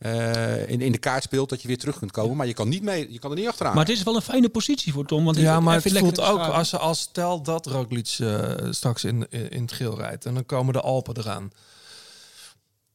[0.00, 2.36] eh, in, in de kaart speelt, dat je weer terug kunt komen.
[2.36, 3.74] Maar je kan, niet mee, je kan er niet achteraan.
[3.74, 5.24] Maar het is wel een fijne positie voor Tom.
[5.24, 9.26] Want Ja, hij- maar het voelt ook als, als stel dat Roglic eh, straks in,
[9.30, 11.50] in, in het geel rijdt en dan komen de Alpen eraan.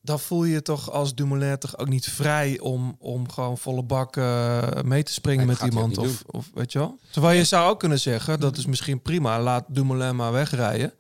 [0.01, 3.84] dan voel je je toch als Dumoulin toch ook niet vrij om, om gewoon volle
[3.84, 5.97] bak eh, mee te springen Nee, met iemand.
[5.97, 6.99] Of, of weet je wel?
[7.12, 10.93] Terwijl je zou ook kunnen zeggen, dat is misschien prima, laat Dumoulin maar wegrijden.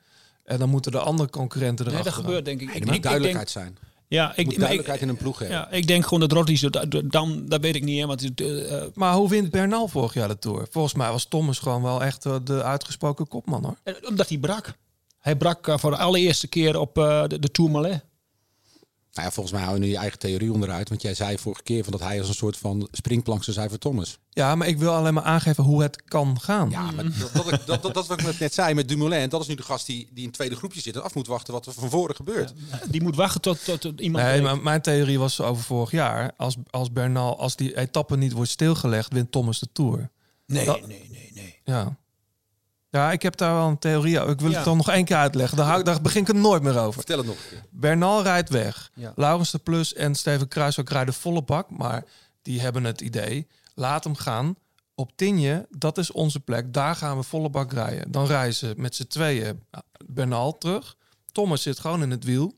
[0.43, 2.13] En dan moeten de andere concurrenten Nee, erachter.
[2.15, 2.69] dat gebeurt denk ik.
[2.69, 3.77] Er ik, moet ik- ik duidelijkheid denk, zijn.
[4.07, 5.57] Ja, ik, moet duidelijkheid ik, in een ploeg hebben.
[5.57, 6.69] ja, ik denk gewoon dat Rodri zo
[7.05, 10.27] dan, dat weet ik niet, hè, want het, eh, Maar hoe wint Bernal vorig jaar
[10.27, 10.67] de Tour?
[10.69, 13.77] Volgens mij was Thomas gewoon wel echt eh, de uitgesproken kopman hoor.
[13.83, 14.73] eh, omdat hij brak.
[15.19, 18.05] Hij brak voor de allereerste keer op eh, de, de Tourmalet.
[19.15, 20.89] Nou ja, volgens mij hou je nu je eigen theorie onderuit.
[20.89, 23.69] Want jij zei vorige keer van dat hij als een soort van springplank zou zijn
[23.69, 24.17] voor Thomas.
[24.29, 26.69] Ja, maar ik wil alleen maar aangeven hoe het kan gaan.
[26.69, 29.29] Ja, maar dat, dat, dat, dat, dat, wat ik net zei met Dumoulin.
[29.29, 31.27] Dat is nu de gast die, die in het tweede groepje zit en af moet
[31.27, 32.53] wachten wat er van voren gebeurt.
[32.89, 34.23] Die moet wachten tot, tot, tot iemand.
[34.23, 36.31] Nee, maar mijn theorie was over vorig jaar.
[36.37, 40.09] Als, als Bernal, als die etappe niet wordt stilgelegd, wint Thomas de Tour.
[40.45, 41.59] nee, dat- nee, nee, nee.
[41.63, 41.97] Ja.
[42.95, 44.31] Ja, ik heb daar wel een theorie over.
[44.33, 44.55] Ik wil Ja.
[44.55, 45.57] het dan nog één keer uitleggen.
[45.57, 46.93] Daar, daar begin ik het nooit meer over.
[46.93, 47.63] Vertel het nog een keer.
[47.69, 48.91] Bernal rijdt weg.
[48.93, 49.13] Ja.
[49.15, 51.69] Laurens de Plus en Steven Kruiswijk rijden volle bak.
[51.69, 52.03] Maar
[52.41, 54.55] die hebben het idee, laat hem gaan.
[54.95, 56.73] Op Tinje, dat is onze plek.
[56.73, 58.11] Daar gaan we volle bak rijden.
[58.11, 60.95] Dan rijden ze met z'n tweeën eh, Bernal terug.
[61.31, 62.53] Thomas zit gewoon in het wiel.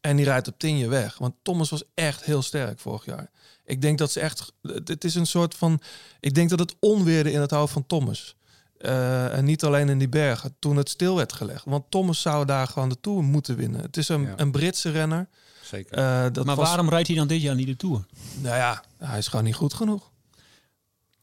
[0.00, 1.18] En die rijdt op Tinje weg.
[1.18, 3.30] Want Thomas was echt heel sterk vorig jaar.
[3.64, 4.52] Ik denk dat ze echt...
[4.62, 5.80] Het is een soort van...
[6.20, 8.36] Ik denk dat het onweerde in het hoofd van Thomas.
[8.82, 10.54] Eh, en niet alleen in die bergen.
[10.58, 11.64] Toen het stil werd gelegd.
[11.64, 13.80] Want Thomas zou daar gewoon de Tour moeten winnen.
[13.80, 14.32] Het is een, Ja.
[14.36, 15.28] een Britse renner.
[15.62, 15.96] Zeker.
[15.98, 18.04] Eh, dat Maar was, waarom rijdt hij dan dit jaar niet de Tour?
[18.40, 20.10] Nou ja, hij is gewoon niet goed genoeg.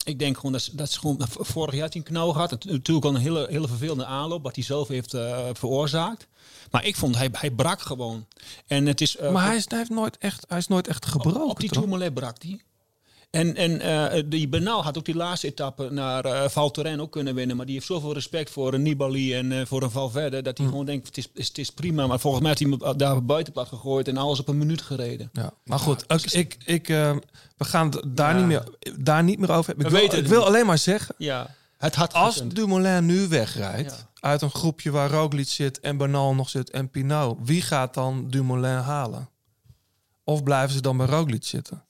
[0.05, 1.17] Ik denk gewoon dat, is- dat is gewoon.
[1.29, 2.49] Vorig jaar had hij een knauw gehad.
[2.49, 6.27] Het- Natuurlijk al een hele, hele vervelende aanloop, wat hij zelf heeft eh, veroorzaakt.
[6.71, 8.25] Maar ik vond hij, hij brak gewoon.
[8.67, 9.17] En het is.
[9.17, 11.49] eh, maar hij, is, hij, heeft nooit echt, hij is nooit echt gebroken.
[11.49, 11.77] Op die toch?
[11.77, 12.61] Tourmalet brak hij.
[13.29, 17.11] En, en eh, die Bernal had ook die laatste etappe naar eh Val Thorens ook
[17.11, 17.55] kunnen winnen.
[17.57, 20.41] Maar die heeft zoveel respect voor een Nibali en eh, voor een Valverde...
[20.41, 20.71] dat hij Hm.
[20.71, 22.07] gewoon denkt, het is, het is, prima.
[22.07, 24.07] Maar volgens mij heeft hij hem daar buitenplat gegooid...
[24.07, 25.29] en alles op een minuut gereden.
[25.33, 27.15] Ja, maar goed, ik, ik, eh,
[27.57, 28.37] we gaan daar, Ja.
[28.37, 28.63] niet meer,
[28.99, 29.85] daar niet meer over hebben.
[29.85, 32.55] Ik wil, ik wil alleen maar zeggen, Ja, het had als gekund.
[32.55, 33.91] Dumoulin nu wegrijdt...
[33.91, 34.27] Ja.
[34.29, 37.37] uit een groepje waar Roglic zit en Bernal nog zit en Pinot...
[37.43, 39.29] wie gaat dan Dumoulin halen?
[40.23, 41.83] Of blijven ze dan bij Roglic zitten?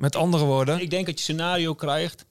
[0.00, 2.24] Met andere woorden, Ik denk dat je scenario krijgt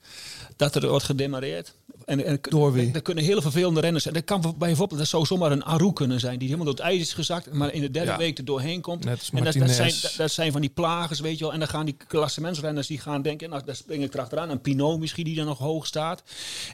[0.56, 1.74] dat er wordt gedemareerd.
[2.06, 2.92] En, en Door wie?
[2.94, 4.16] Er kunnen hele vervelende renners zijn.
[4.16, 7.02] Dat kan bijvoorbeeld, dat zou zomaar een Aru kunnen zijn, die helemaal door het ijs
[7.02, 8.18] is gezakt, maar in de derde Ja.
[8.18, 9.04] week er doorheen komt.
[9.04, 11.54] Net en dat, zijn, dat, dat zijn van die plagers, weet je wel.
[11.54, 14.50] En dan gaan die klassementsrenners die gaan denken, nou, daar spring ik erachteraan.
[14.50, 16.24] Een Pinot misschien die dan nog hoog staat.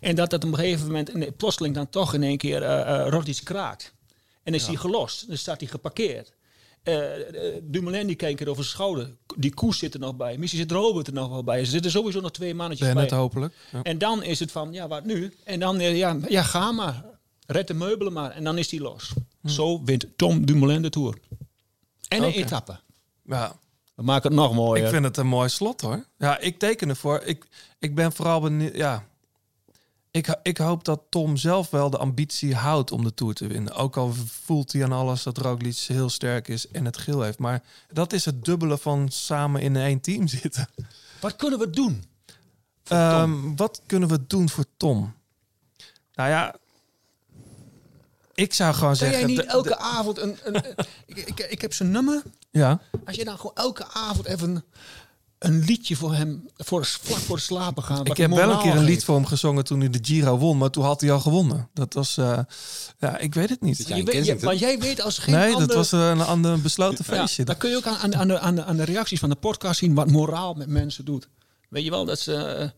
[0.02, 2.68] En dat dat op een gegeven moment, nee, plotseling dan toch in één keer uh,
[2.70, 3.94] uh, Roglic kraakt.
[4.44, 5.28] En is hij gelost.
[5.28, 6.34] Dan staat hij geparkeerd.
[6.84, 7.04] Uh,
[7.64, 9.16] Dumoulin die kijkt er over zijn schouder.
[9.38, 10.38] Die koers zit er nog bij.
[10.38, 11.60] Misschien zit Robert er nog wel bij.
[11.60, 13.20] Er zitten sowieso nog twee mannetjes Bennett bij.
[13.20, 13.54] hopelijk.
[13.72, 13.84] Ja.
[13.84, 15.34] En dan is het van, ja, wat nu?
[15.44, 17.04] En dan, eh, ja, ja ga maar.
[17.48, 18.32] Red de meubelen maar.
[18.32, 19.14] En dan is hij los.
[19.46, 21.18] Zo wint Tom Dumoulin de Tour.
[22.08, 22.80] En een etappe.
[23.24, 23.56] Ja,
[23.96, 24.84] We maken het nog mooier.
[24.86, 26.06] ik vind het een mooi slot hoor.
[26.18, 27.22] Ja, ik teken ervoor.
[27.26, 27.46] Ik,
[27.80, 28.76] ik ben vooral benieuwd.
[28.76, 29.04] Ja,
[30.16, 33.74] ik, ik hoop dat Tom zelf wel de ambitie houdt om de Tour te winnen.
[33.74, 34.14] Ook al
[34.44, 37.40] voelt hij aan alles dat Roglic heel sterk is en het geel heeft.
[37.40, 40.68] Maar dat is het dubbele van samen in één team zitten.
[41.20, 42.04] Wat kunnen we doen?
[42.84, 45.14] Ehm, wat kunnen we doen voor Tom?
[46.14, 46.56] Nou ja,
[48.34, 49.20] ik zou gewoon Kan zeggen...
[49.20, 50.38] jij niet elke de- avond een...
[50.44, 52.24] een, een- ik, ik, ik heb zijn nummer.
[52.52, 54.64] ja, Als je dan gewoon elke avond even
[55.40, 56.46] een liedje voor hem...
[56.56, 58.06] Voor, vlak voor het slapen gaan.
[58.06, 60.58] ik heb wel een keer een lied voor hem gezongen toen hij de Giro won.
[60.58, 61.70] Maar toen had hij al gewonnen.
[61.74, 62.18] Dat was...
[62.18, 62.40] eh,
[63.00, 63.78] ja, ik weet het niet.
[63.78, 64.48] Zit jij Je weet, je, Kensington?
[64.48, 65.68] want jij weet als geen nee, ander...
[65.68, 67.44] dat was een ander besloten Ja, feestje.
[67.44, 69.36] dan kun je ook aan, aan, aan, de, aan, de, aan de reacties van de
[69.36, 71.28] podcast zien wat moraal met mensen doet.
[71.70, 72.70] Weet je wel, dat ze eh,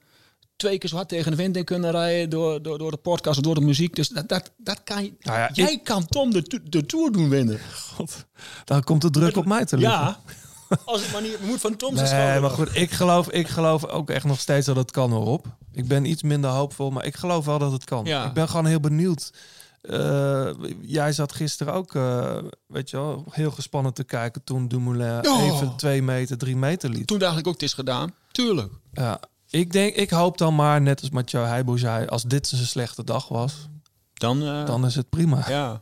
[0.56, 3.38] twee keer zo hard tegen de wind in kunnen rijden door, door, door de podcast
[3.38, 3.96] of door de muziek.
[3.96, 5.14] Dus dat, dat, dat kan je.
[5.20, 7.60] Nou ja, jij kan Tom de, to- de Tour doen winnen.
[7.96, 8.26] God,
[8.66, 10.00] dan komt de druk op mij te liggen.
[10.00, 10.20] Ja,
[10.86, 12.42] als het maar niet moet van Tom zijn Nee, schouder.
[12.42, 15.46] maar goed, ik geloof, ik geloof ook echt nog steeds dat het kan erop.
[15.72, 18.06] Ik ben iets minder hoopvol, maar ik geloof wel dat het kan.
[18.06, 18.26] Ja.
[18.26, 19.32] Ik ben gewoon heel benieuwd.
[19.82, 20.50] Eh,
[20.82, 22.38] jij zat gisteren ook, eh,
[22.68, 25.44] weet je wel, heel gespannen te kijken toen Dumoulin Oh.
[25.46, 27.08] even twee meter, drie meter liet.
[27.08, 28.14] Toen dacht ik ook, het is gedaan.
[28.32, 28.72] Tuurlijk.
[28.94, 32.58] Ja, ik denk, ik hoop dan maar, net als Mathieu Heijboer zei, als dit een
[32.58, 33.54] slechte dag was,
[34.14, 35.44] Dan, eh, dan is het prima.
[35.48, 35.82] ja.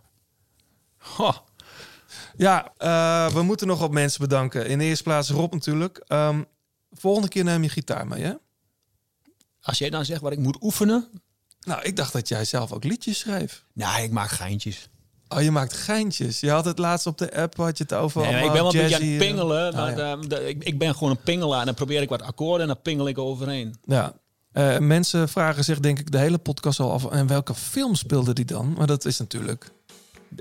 [2.38, 4.68] Ja, eh, we moeten nog wat mensen bedanken.
[4.68, 6.04] In de eerste plaats Rob natuurlijk.
[6.08, 6.42] Ehm,
[6.92, 8.34] volgende keer neem je gitaar mee, hè?
[9.62, 11.08] Als jij dan zegt wat ik moet oefenen.
[11.66, 13.66] Nou, ik dacht dat jij zelf ook liedjes schreef.
[13.74, 14.90] Nou, ik maak geintjes.
[15.28, 16.40] Oh, je maakt geintjes.
[16.40, 18.22] Je had het laatst op de app, had je het over.
[18.22, 19.74] Nee, ik ben wel een beetje aan het pingelen.
[19.74, 20.12] ah, ja.
[20.14, 21.60] eh, de- ik, ik ben gewoon een pingelaar.
[21.60, 23.76] En dan probeer ik wat akkoorden en dan pingel ik overheen.
[23.84, 24.14] Ja.
[24.52, 27.06] Eh, mensen vragen zich denk ik de hele podcast al af.
[27.12, 28.74] En welke film speelde die dan?
[28.78, 29.72] Maar dat is natuurlijk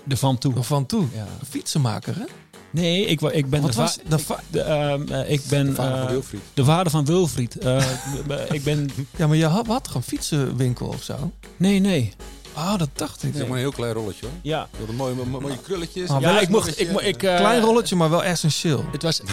[0.05, 0.55] De van toe.
[0.55, 1.07] nog van toe.
[1.15, 1.21] Ja.
[1.41, 2.25] Een fietsenmaker, hè?
[2.71, 5.67] Nee, ik, ik ben Wat de, was va- de va- de, ehm, eh, ik ben
[5.67, 6.41] De vader van eh, Wilfried.
[6.55, 7.59] de vader van Wilfried.
[7.59, 7.85] Eh,
[8.57, 9.87] ik ben Ja, maar je had wat?
[9.87, 11.33] Gewoon fietsenwinkel of zo?
[11.57, 12.13] nee, nee.
[12.57, 13.33] Oh, dat dacht ik.
[13.33, 14.35] Het is maar een heel klein rolletje hoor.
[14.43, 16.09] Ja, Je had een mooie, mooie, krulletjes.
[16.11, 16.81] Ah, ja ik mocht.
[16.81, 18.85] Ik, mo- ik, eh, Klein rolletje, maar wel essentieel.
[18.93, 19.21] Het was.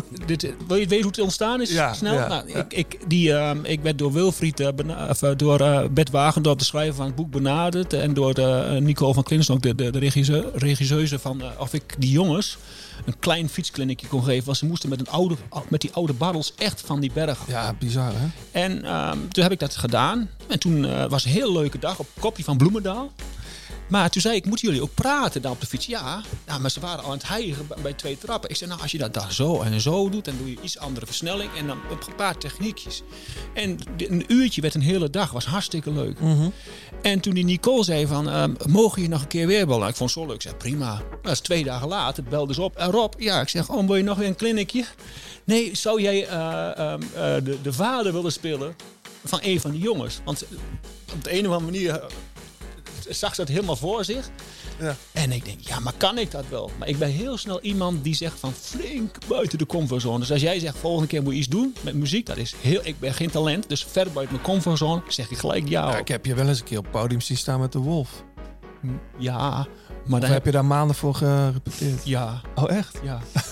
[0.26, 1.70] dit, wil je weten hoe het ontstaan is?
[1.70, 2.14] Ja, Snel?
[2.14, 2.56] ja, nou, ja.
[2.56, 4.68] Ik, ik, die, ehm, ik werd door Wilfried, eh,
[5.08, 7.92] of, eh, door eh, Bert Wagendorp, de schrijver van het boek, benaderd.
[7.92, 8.34] En door
[8.80, 12.58] Nicole van Klinsdonk, de, de, de regisseur, regisseuse, van of ik die jongens
[13.04, 14.44] een klein fietskliniekje kon geven.
[14.44, 15.36] Want ze moesten met, een oude,
[15.68, 17.38] met die oude barrels echt van die berg.
[17.48, 18.26] Ja, bizar hè?
[18.60, 20.28] En ehm, toen heb ik dat gedaan.
[20.46, 23.12] En toen was een heel leuke dag op kopje van Bloemendaal.
[23.92, 25.86] Maar toen zei ik, moeten jullie ook praten dan op de fiets?
[25.86, 28.50] Ja, nou, maar ze waren al aan het hijgen bij- twee trappen.
[28.50, 30.78] Ik zei, nou, als je dat dan zo en zo doet, dan doe je iets
[30.78, 31.50] andere versnelling.
[31.56, 33.02] En dan een paar techniekjes.
[33.54, 36.18] En een uurtje werd een hele dag, was hartstikke leuk.
[37.02, 39.88] En toen die Nicole zei van, ehm, mogen je nog een keer weer bellen?
[39.88, 40.34] Ik vond het zo leuk.
[40.34, 41.02] Ik zei, prima.
[41.22, 42.76] Dat is twee dagen later, belde ze op.
[42.76, 44.84] En Rob, ja, ik zeg, oh, wil je nog weer een kliniekje?
[45.44, 48.76] Nee, zou jij eh, ehm, eh, de, de vader willen spelen
[49.24, 50.20] van een van die jongens?
[50.24, 50.44] Want
[51.12, 52.02] op de een of andere manier
[53.10, 54.30] zag ze dat helemaal voor zich.
[54.80, 54.96] Ja.
[55.12, 56.70] En ik denk, ja, maar kan ik dat wel?
[56.78, 60.18] Maar ik ben heel snel iemand die zegt van flink buiten de comfortzone.
[60.18, 62.80] Dus als jij zegt, volgende keer moet je iets doen met muziek, dat is heel,
[62.84, 65.96] ik ben geen talent, dus ver buiten mijn comfortzone, zeg ik gelijk ja.
[65.96, 68.24] Ik heb je wel eens een keer op het podium zien staan met de Wolf.
[69.18, 69.66] Ja,
[70.06, 72.04] maar dan heb je daar maanden voor gerepeteerd?
[72.04, 72.98] Ja, Oh, echt?
[73.02, 73.20] ja.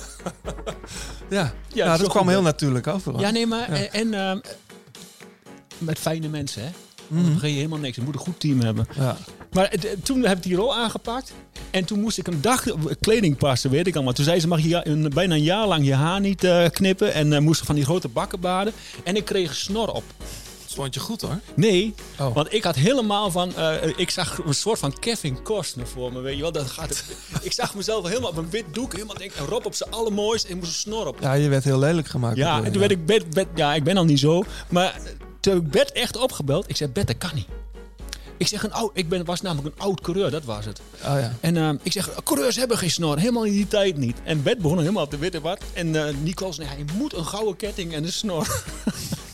[1.31, 1.53] Ja.
[1.73, 3.13] Ja, nou, dat kwam heel natuurlijk over.
[3.13, 3.21] hoor.
[3.21, 3.77] Ja, nee, maar Ja.
[3.77, 4.39] en, en, ehm,
[5.79, 6.69] met fijne mensen, hè?
[7.11, 7.23] Mhm.
[7.23, 7.97] Dan vergeet je helemaal niks.
[7.97, 8.87] Je moet een goed team hebben.
[8.97, 9.17] Ja.
[9.53, 11.33] Maar eh, toen heb ik die rol aangepakt.
[11.71, 12.65] En toen moest ik een dag
[13.01, 14.03] kleding passen, weet ik al.
[14.03, 16.69] Maar toen zei ze, mag je een, bijna een jaar lang je haar niet eh,
[16.71, 17.13] knippen.
[17.13, 18.73] En eh moest van die grote bakkenbaarden.
[19.05, 20.05] En ik kreeg een snor op.
[20.67, 21.39] Stond je goed hoor.
[21.55, 22.35] Nee, Oh.
[22.35, 23.57] want ik had helemaal van...
[23.57, 26.53] eh, ik zag een soort van Kevin Costner voor me, weet je wel.
[26.53, 27.05] Dat gaat
[27.43, 28.93] ik zag mezelf helemaal op een wit doek.
[28.93, 30.45] Helemaal denk, en Rob op zijn allermooist.
[30.45, 31.17] En ik moest een snor op.
[31.21, 32.37] Ja, je werd heel lelijk gemaakt.
[32.37, 34.45] Ja, en toen werd ik Bert- ja, ik ben al niet zo.
[34.69, 35.01] Maar
[35.41, 36.69] toen heb ik Bert echt opgebeld.
[36.69, 37.49] Ik zei, Bert, dat kan niet.
[38.37, 40.81] Ik zeg, een oud, ik ben, was namelijk een oud coureur, dat was het.
[41.05, 41.33] Oh ja.
[41.41, 44.17] En ehm, ik zeg, coureurs hebben geen snor, helemaal in die tijd niet.
[44.25, 45.61] En Bert begon helemaal op de witte wat.
[45.73, 48.65] En Nico zei, hij moet een gouden ketting en een snor.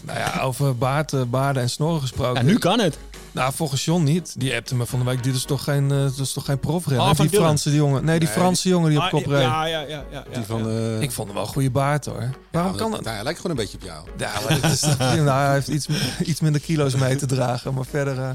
[0.06, 2.46] Nou ja, over baard, eh, baarden en snorren gesproken.
[2.46, 2.98] Ja, nu kan het.
[3.36, 4.34] Nou, volgens John niet.
[4.40, 5.22] Die appte me van de week.
[5.22, 7.04] Dit is toch geen, eh, dit is toch geen profrenner?
[7.08, 7.44] Oh, die Dylan.
[7.44, 8.04] Franse die jongen.
[8.04, 9.40] Nee, die Nee, Franse jongen die op Ah, kop reed.
[9.42, 10.72] ja, ja, ja, ja, ja, Die van...
[10.72, 10.96] ja.
[10.96, 12.30] eh, Ik vond hem wel een goede baard hoor.
[12.50, 13.04] Waarom ja, kan dat?
[13.04, 13.12] dat?
[13.14, 14.06] Hij lijkt gewoon een beetje op jou.
[14.62, 15.86] Ja, is nou, hij heeft iets,
[16.24, 17.74] iets minder kilo's mee te dragen.
[17.74, 18.18] Maar verder...
[18.20, 18.30] eh,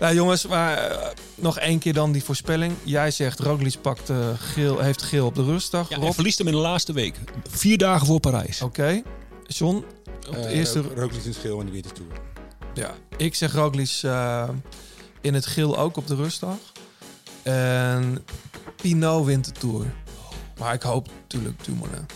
[0.00, 0.98] Ja, jongens, maar
[1.34, 2.72] nog één keer dan die voorspelling.
[2.82, 5.88] Jij zegt Roglic pakt, eh, geel, heeft geel op de rustdag.
[5.88, 7.14] Ja, Rob, hij verliest hem in de laatste week.
[7.50, 8.62] Vier dagen voor Parijs.
[8.62, 9.02] oké.
[9.46, 9.84] John,
[10.28, 10.80] op de Eh, eerste...
[10.80, 12.10] Ro- Roglic in het geel en die witte tour.
[12.78, 14.48] Ja, ik zeg Roglic eh,
[15.20, 16.56] in het geel ook op de rustdag.
[17.42, 18.24] En
[18.76, 19.84] Pinot wint de Tour.
[20.58, 22.06] Maar ik hoop natuurlijk Dumoulin.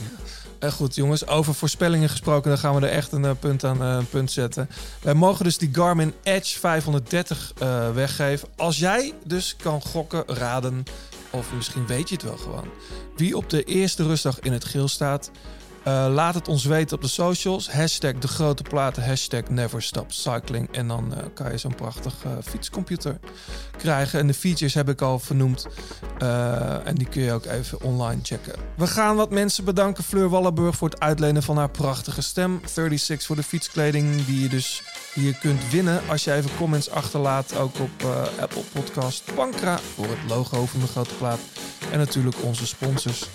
[0.58, 3.82] En goed, jongens, over voorspellingen gesproken, dan gaan we er echt een eh, punt aan
[3.82, 4.68] eh, een punt zetten.
[5.02, 8.48] Wij mogen dus die Garmin Edge 530 eh, weggeven.
[8.56, 10.84] Als jij dus kan gokken, raden,
[11.30, 12.68] of misschien weet je het wel gewoon,
[13.16, 15.30] wie op de eerste rustdag in het geel staat,
[15.84, 17.70] eh, laat het ons weten op de socials.
[17.70, 20.68] Hashtag de grote platen, hashtag never stop cycling.
[20.72, 23.18] En dan eh, kan je zo'n prachtig eh, fietscomputer
[23.76, 24.18] krijgen.
[24.18, 25.66] En de features heb ik al vernoemd.
[26.84, 28.54] En die kun je ook even online checken.
[28.76, 30.04] We gaan wat mensen bedanken.
[30.04, 32.60] Fleur Wallenburg voor het uitlenen van haar prachtige stem.
[32.64, 34.82] 36 voor de fietskleding die je dus
[35.14, 36.00] hier kunt winnen.
[36.08, 37.56] Als je even comments achterlaat.
[37.56, 39.22] Ook op eh, Apple Podcast.
[39.34, 41.38] Pankra voor het logo van de grote plaat.
[41.90, 43.28] En natuurlijk onze sponsors.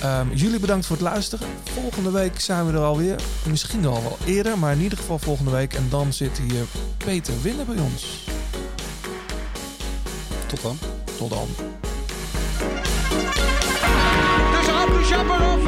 [0.00, 1.48] Ehm, jullie bedankt voor het luisteren.
[1.64, 3.16] Volgende week zijn we er alweer.
[3.48, 5.74] Misschien al wel eerder, maar in ieder geval volgende week.
[5.74, 6.64] En dan zit hier
[6.96, 8.24] Peter Winnen bij ons.
[10.46, 10.78] Tot dan.
[11.18, 11.48] Tot dan.
[14.52, 15.66] Dus Abou Chaparov